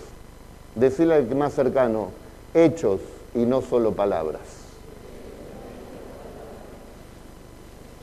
Decirle 0.75 1.15
al 1.15 1.35
más 1.35 1.53
cercano, 1.55 2.09
hechos 2.55 3.01
y 3.35 3.41
no 3.41 3.63
solo 3.63 3.93
palabras. 3.93 4.41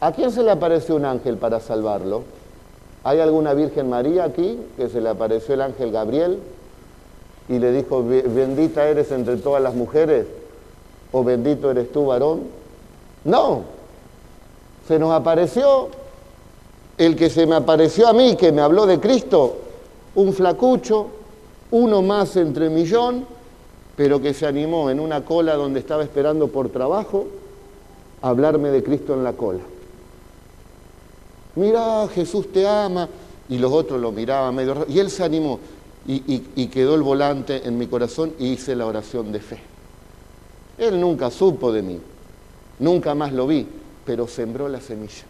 ¿A 0.03 0.11
quién 0.11 0.33
se 0.33 0.43
le 0.43 0.51
apareció 0.51 0.97
un 0.97 1.05
ángel 1.05 1.37
para 1.37 1.61
salvarlo? 1.61 2.23
¿Hay 3.05 3.21
alguna 3.21 3.53
Virgen 3.53 3.89
María 3.89 4.25
aquí 4.25 4.59
que 4.75 4.89
se 4.89 4.99
le 4.99 5.07
apareció 5.07 5.53
el 5.53 5.61
ángel 5.61 5.93
Gabriel 5.93 6.39
y 7.47 7.57
le 7.57 7.71
dijo, 7.71 8.03
bendita 8.03 8.85
eres 8.89 9.13
entre 9.13 9.37
todas 9.37 9.63
las 9.63 9.75
mujeres 9.75 10.25
o 11.13 11.23
bendito 11.23 11.71
eres 11.71 11.89
tú 11.93 12.07
varón? 12.07 12.41
No, 13.23 13.61
se 14.89 14.99
nos 14.99 15.13
apareció 15.13 15.87
el 16.97 17.15
que 17.15 17.29
se 17.29 17.45
me 17.45 17.55
apareció 17.55 18.09
a 18.09 18.11
mí, 18.11 18.35
que 18.35 18.51
me 18.51 18.61
habló 18.61 18.85
de 18.85 18.99
Cristo, 18.99 19.55
un 20.15 20.33
flacucho, 20.33 21.07
uno 21.71 22.01
más 22.01 22.35
entre 22.35 22.69
millón, 22.69 23.25
pero 23.95 24.21
que 24.21 24.33
se 24.33 24.45
animó 24.45 24.89
en 24.89 24.99
una 24.99 25.23
cola 25.23 25.55
donde 25.55 25.79
estaba 25.79 26.03
esperando 26.03 26.49
por 26.49 26.67
trabajo 26.67 27.25
a 28.21 28.27
hablarme 28.27 28.67
de 28.67 28.83
Cristo 28.83 29.13
en 29.13 29.23
la 29.23 29.31
cola. 29.31 29.61
Mira, 31.55 32.07
Jesús 32.13 32.51
te 32.51 32.67
ama. 32.67 33.07
Y 33.49 33.57
los 33.57 33.71
otros 33.71 33.99
lo 33.99 34.11
miraban 34.11 34.55
medio 34.55 34.73
raro. 34.73 34.85
Y 34.89 34.99
él 34.99 35.11
se 35.11 35.23
animó 35.23 35.59
y, 36.07 36.43
y 36.55 36.67
quedó 36.67 36.95
el 36.95 37.01
volante 37.01 37.67
en 37.67 37.77
mi 37.77 37.87
corazón 37.87 38.33
y 38.39 38.53
hice 38.53 38.75
la 38.75 38.85
oración 38.85 39.31
de 39.31 39.39
fe. 39.41 39.59
Él 40.77 40.99
nunca 40.99 41.29
supo 41.29 41.71
de 41.71 41.81
mí, 41.81 41.99
nunca 42.79 43.13
más 43.13 43.33
lo 43.33 43.45
vi, 43.45 43.67
pero 44.05 44.27
sembró 44.27 44.69
la 44.69 44.81
semilla 44.81 45.25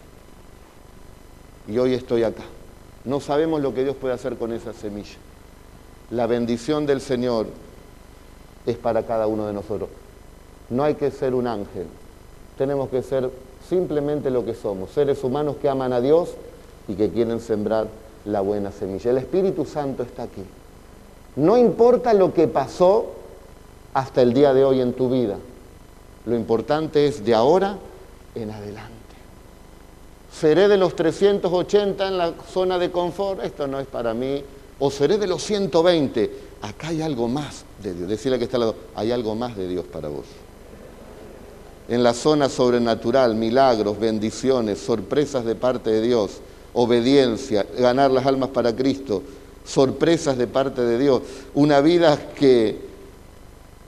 y 1.66 1.78
hoy 1.78 1.94
estoy 1.94 2.22
acá. 2.22 2.42
No 3.04 3.20
sabemos 3.20 3.60
lo 3.60 3.74
que 3.74 3.84
Dios 3.84 3.96
puede 3.96 4.14
hacer 4.14 4.36
con 4.36 4.52
esa 4.52 4.72
semilla. 4.72 5.16
La 6.10 6.26
bendición 6.26 6.86
del 6.86 7.00
Señor 7.00 7.46
es 8.66 8.76
para 8.76 9.04
cada 9.04 9.26
uno 9.26 9.46
de 9.46 9.52
nosotros. 9.52 9.88
No 10.70 10.84
hay 10.84 10.94
que 10.94 11.10
ser 11.10 11.34
un 11.34 11.46
ángel, 11.46 11.86
tenemos 12.56 12.88
que 12.88 13.02
ser 13.02 13.30
simplemente 13.68 14.30
lo 14.30 14.44
que 14.44 14.54
somos, 14.54 14.90
seres 14.90 15.22
humanos 15.24 15.56
que 15.60 15.68
aman 15.68 15.92
a 15.92 16.00
Dios 16.00 16.34
y 16.88 16.94
que 16.94 17.10
quieren 17.10 17.40
sembrar 17.40 17.88
la 18.24 18.40
buena 18.40 18.70
semilla. 18.72 19.10
El 19.10 19.18
Espíritu 19.18 19.64
Santo 19.64 20.02
está 20.02 20.24
aquí. 20.24 20.42
No 21.36 21.56
importa 21.56 22.14
lo 22.14 22.32
que 22.32 22.48
pasó 22.48 23.12
hasta 23.92 24.22
el 24.22 24.32
día 24.32 24.54
de 24.54 24.64
hoy 24.64 24.80
en 24.80 24.92
tu 24.92 25.08
vida, 25.08 25.36
lo 26.26 26.34
importante 26.34 27.06
es 27.06 27.24
de 27.24 27.34
ahora 27.34 27.76
en 28.34 28.50
adelante 28.50 28.94
seré 30.34 30.68
de 30.68 30.76
los 30.76 30.96
380 30.96 32.08
en 32.08 32.18
la 32.18 32.34
zona 32.52 32.78
de 32.78 32.90
confort, 32.90 33.42
esto 33.44 33.66
no 33.66 33.78
es 33.78 33.86
para 33.86 34.14
mí, 34.14 34.42
o 34.78 34.90
seré 34.90 35.16
de 35.16 35.26
los 35.26 35.42
120, 35.42 36.30
acá 36.62 36.88
hay 36.88 37.02
algo 37.02 37.28
más 37.28 37.64
de 37.82 37.94
Dios, 37.94 38.08
decirle 38.08 38.38
que 38.38 38.44
está 38.44 38.56
al 38.56 38.62
lado, 38.62 38.74
hay 38.94 39.12
algo 39.12 39.34
más 39.34 39.56
de 39.56 39.68
Dios 39.68 39.84
para 39.84 40.08
vos. 40.08 40.26
En 41.88 42.02
la 42.02 42.14
zona 42.14 42.48
sobrenatural, 42.48 43.34
milagros, 43.34 43.98
bendiciones, 43.98 44.78
sorpresas 44.78 45.44
de 45.44 45.54
parte 45.54 45.90
de 45.90 46.00
Dios, 46.00 46.38
obediencia, 46.72 47.66
ganar 47.78 48.10
las 48.10 48.26
almas 48.26 48.50
para 48.50 48.74
Cristo, 48.74 49.22
sorpresas 49.64 50.38
de 50.38 50.46
parte 50.46 50.82
de 50.82 50.98
Dios, 50.98 51.22
una 51.54 51.80
vida 51.80 52.18
que 52.34 52.78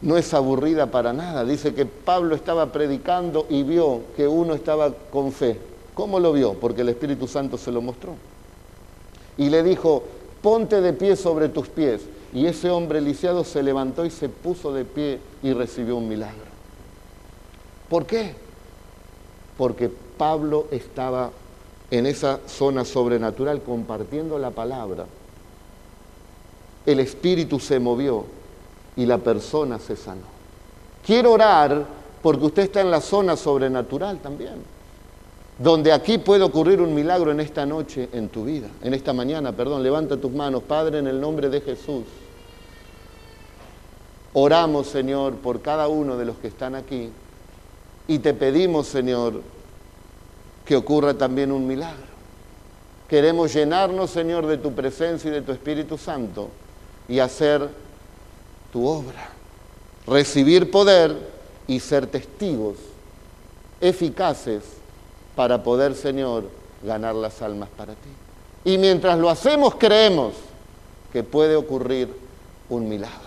no 0.02 0.16
es 0.18 0.34
aburrida 0.34 0.90
para 0.90 1.12
nada. 1.12 1.44
Dice 1.44 1.74
que 1.74 1.86
Pablo 1.86 2.34
estaba 2.34 2.70
predicando 2.70 3.46
y 3.48 3.62
vio 3.62 4.02
que 4.14 4.28
uno 4.28 4.54
estaba 4.54 4.92
con 5.10 5.32
fe, 5.32 5.58
¿Cómo 5.96 6.20
lo 6.20 6.34
vio? 6.34 6.52
Porque 6.52 6.82
el 6.82 6.90
Espíritu 6.90 7.26
Santo 7.26 7.56
se 7.56 7.72
lo 7.72 7.80
mostró. 7.80 8.16
Y 9.38 9.48
le 9.48 9.62
dijo, 9.62 10.02
ponte 10.42 10.82
de 10.82 10.92
pie 10.92 11.16
sobre 11.16 11.48
tus 11.48 11.68
pies. 11.68 12.02
Y 12.34 12.44
ese 12.44 12.68
hombre 12.68 13.00
lisiado 13.00 13.44
se 13.44 13.62
levantó 13.62 14.04
y 14.04 14.10
se 14.10 14.28
puso 14.28 14.74
de 14.74 14.84
pie 14.84 15.18
y 15.42 15.54
recibió 15.54 15.96
un 15.96 16.06
milagro. 16.06 16.45
¿Por 17.88 18.06
qué? 18.06 18.34
Porque 19.56 19.88
Pablo 19.88 20.66
estaba 20.70 21.30
en 21.90 22.06
esa 22.06 22.40
zona 22.46 22.84
sobrenatural 22.84 23.62
compartiendo 23.62 24.38
la 24.38 24.50
palabra. 24.50 25.06
El 26.84 27.00
espíritu 27.00 27.60
se 27.60 27.78
movió 27.78 28.24
y 28.96 29.06
la 29.06 29.18
persona 29.18 29.78
se 29.78 29.96
sanó. 29.96 30.36
Quiero 31.04 31.32
orar 31.32 31.86
porque 32.22 32.46
usted 32.46 32.62
está 32.64 32.80
en 32.80 32.90
la 32.90 33.00
zona 33.00 33.36
sobrenatural 33.36 34.18
también, 34.18 34.54
donde 35.58 35.92
aquí 35.92 36.18
puede 36.18 36.42
ocurrir 36.42 36.80
un 36.80 36.92
milagro 36.92 37.30
en 37.30 37.38
esta 37.38 37.64
noche, 37.64 38.08
en 38.12 38.28
tu 38.28 38.44
vida, 38.44 38.68
en 38.82 38.94
esta 38.94 39.12
mañana, 39.12 39.52
perdón. 39.52 39.82
Levanta 39.82 40.16
tus 40.16 40.32
manos, 40.32 40.64
Padre, 40.64 40.98
en 40.98 41.06
el 41.06 41.20
nombre 41.20 41.48
de 41.48 41.60
Jesús. 41.60 42.04
Oramos, 44.32 44.88
Señor, 44.88 45.36
por 45.36 45.62
cada 45.62 45.88
uno 45.88 46.16
de 46.16 46.24
los 46.24 46.36
que 46.36 46.48
están 46.48 46.74
aquí 46.74 47.10
y 48.08 48.18
te 48.18 48.34
pedimos, 48.34 48.86
Señor, 48.86 49.42
que 50.64 50.76
ocurra 50.76 51.14
también 51.14 51.52
un 51.52 51.66
milagro. 51.66 52.16
Queremos 53.08 53.52
llenarnos, 53.52 54.10
Señor, 54.10 54.46
de 54.46 54.58
tu 54.58 54.72
presencia 54.72 55.28
y 55.28 55.34
de 55.34 55.42
tu 55.42 55.52
Espíritu 55.52 55.96
Santo 55.96 56.50
y 57.08 57.20
hacer 57.20 57.68
tu 58.72 58.86
obra. 58.86 59.30
Recibir 60.06 60.70
poder 60.70 61.16
y 61.66 61.80
ser 61.80 62.06
testigos 62.06 62.76
eficaces 63.80 64.62
para 65.34 65.62
poder, 65.62 65.94
Señor, 65.94 66.44
ganar 66.82 67.14
las 67.14 67.42
almas 67.42 67.68
para 67.76 67.92
ti. 67.94 68.10
Y 68.64 68.78
mientras 68.78 69.18
lo 69.18 69.30
hacemos, 69.30 69.74
creemos 69.76 70.34
que 71.12 71.22
puede 71.22 71.54
ocurrir 71.54 72.08
un 72.68 72.88
milagro. 72.88 73.25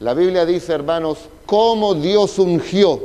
La 0.00 0.14
Biblia 0.14 0.46
dice, 0.46 0.72
hermanos, 0.72 1.18
cómo 1.44 1.94
Dios 1.94 2.38
ungió 2.38 3.00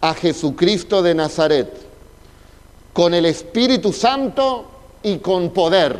a 0.00 0.14
Jesucristo 0.14 1.02
de 1.02 1.14
Nazaret 1.14 1.72
con 2.92 3.12
el 3.12 3.26
Espíritu 3.26 3.92
Santo 3.92 4.66
y 5.02 5.18
con 5.18 5.50
poder, 5.50 5.98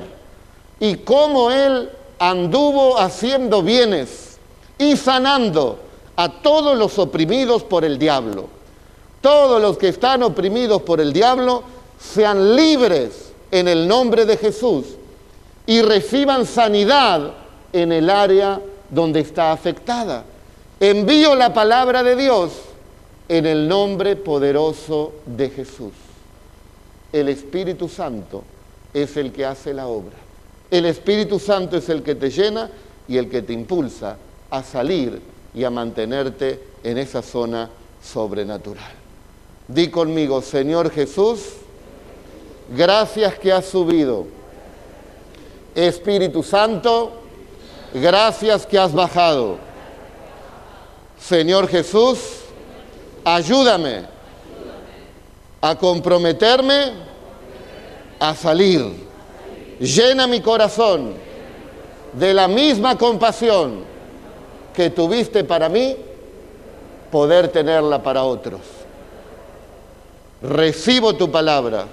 y 0.79 0.97
cómo 0.99 1.51
Él 1.51 1.91
anduvo 2.20 2.99
haciendo 2.99 3.62
bienes 3.62 4.39
y 4.79 4.97
sanando 4.97 5.79
a 6.14 6.29
todos 6.41 6.79
los 6.79 6.99
oprimidos 7.01 7.64
por 7.64 7.85
el 7.85 7.99
diablo. 7.99 8.47
Todos 9.20 9.61
los 9.61 9.77
que 9.77 9.89
están 9.89 10.22
oprimidos 10.22 10.83
por 10.83 11.01
el 11.01 11.12
diablo 11.12 11.64
sean 11.99 12.55
libres 12.55 13.33
en 13.51 13.66
el 13.66 13.89
nombre 13.89 14.25
de 14.25 14.37
Jesús 14.37 14.85
y 15.66 15.83
reciban 15.83 16.47
sanidad 16.47 17.33
en 17.72 17.91
el 17.91 18.09
área 18.09 18.61
donde 18.95 19.20
está 19.20 19.53
afectada. 19.53 20.24
Envío 20.78 21.34
la 21.34 21.53
palabra 21.53 22.03
de 22.03 22.14
Dios 22.14 22.53
en 23.28 23.47
el 23.47 23.66
nombre 23.66 24.16
poderoso 24.16 25.12
de 25.26 25.51
Jesús. 25.51 25.92
El 27.12 27.28
Espíritu 27.28 27.88
Santo 27.88 28.45
es 28.92 29.16
el 29.16 29.32
que 29.32 29.45
hace 29.45 29.74
la 29.74 29.88
obra. 29.88 30.16
El 30.70 30.86
Espíritu 30.86 31.38
Santo 31.38 31.76
es 31.76 31.88
el 31.88 32.03
que 32.03 32.14
te 32.14 32.30
llena 32.30 32.70
y 33.09 33.16
el 33.16 33.28
que 33.28 33.42
te 33.42 33.53
impulsa 33.53 34.16
a 34.51 34.62
salir 34.62 35.20
y 35.55 35.64
a 35.64 35.70
mantenerte 35.70 36.61
en 36.82 36.99
esa 36.99 37.22
zona 37.22 37.70
sobrenatural. 38.03 38.92
Di 39.66 39.88
conmigo, 39.88 40.42
Señor 40.42 40.90
Jesús, 40.90 41.40
gracias 42.76 43.38
que 43.38 43.53
has 43.53 43.66
subido. 43.66 44.26
Espíritu 45.74 46.42
Santo, 46.42 47.24
Gracias 47.95 48.66
que 48.66 48.76
has 48.76 48.92
bajado. 48.92 49.57
Señor 51.16 51.68
Jesús, 51.68 52.18
ayúdame 53.24 54.03
a 55.61 55.76
comprometerme 55.76 56.92
a 58.18 58.34
salir. 58.34 58.84
Llena 59.78 60.26
mi 60.26 60.40
corazón 60.40 61.14
de 62.12 62.34
la 62.34 62.49
misma 62.49 62.99
compasión 62.99 63.84
que 64.74 64.90
tuviste 64.90 65.45
para 65.45 65.68
mí, 65.68 65.97
poder 67.12 67.47
tenerla 67.47 68.03
para 68.03 68.24
otros. 68.24 68.61
Recibo 70.42 71.14
tu 71.14 71.30
palabra 71.30 71.86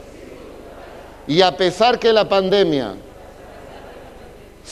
y 1.28 1.44
a 1.44 1.56
pesar 1.56 2.00
que 2.00 2.12
la 2.12 2.28
pandemia 2.28 2.96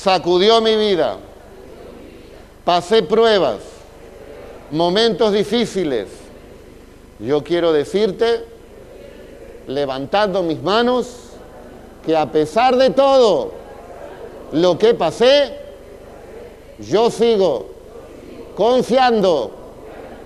sacudió 0.01 0.61
mi 0.61 0.75
vida. 0.75 1.17
Pasé 2.63 3.03
pruebas, 3.03 3.57
momentos 4.71 5.33
difíciles. 5.33 6.07
Yo 7.19 7.43
quiero 7.43 7.73
decirte, 7.73 8.45
levantando 9.67 10.41
mis 10.41 10.61
manos, 10.61 11.15
que 12.05 12.15
a 12.15 12.31
pesar 12.31 12.77
de 12.77 12.91
todo 12.91 13.51
lo 14.53 14.77
que 14.77 14.93
pasé, 14.93 15.57
yo 16.79 17.11
sigo 17.11 17.67
confiando 18.55 19.51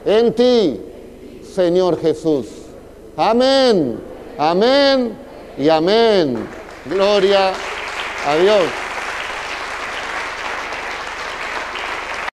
en 0.06 0.34
ti, 0.34 0.82
Señor 1.52 2.00
Jesús. 2.00 2.46
Amén, 3.18 4.00
amén 4.38 5.18
y 5.58 5.68
amén. 5.68 6.48
Gloria 6.86 7.54
a 8.28 8.36
Dios. 8.36 8.93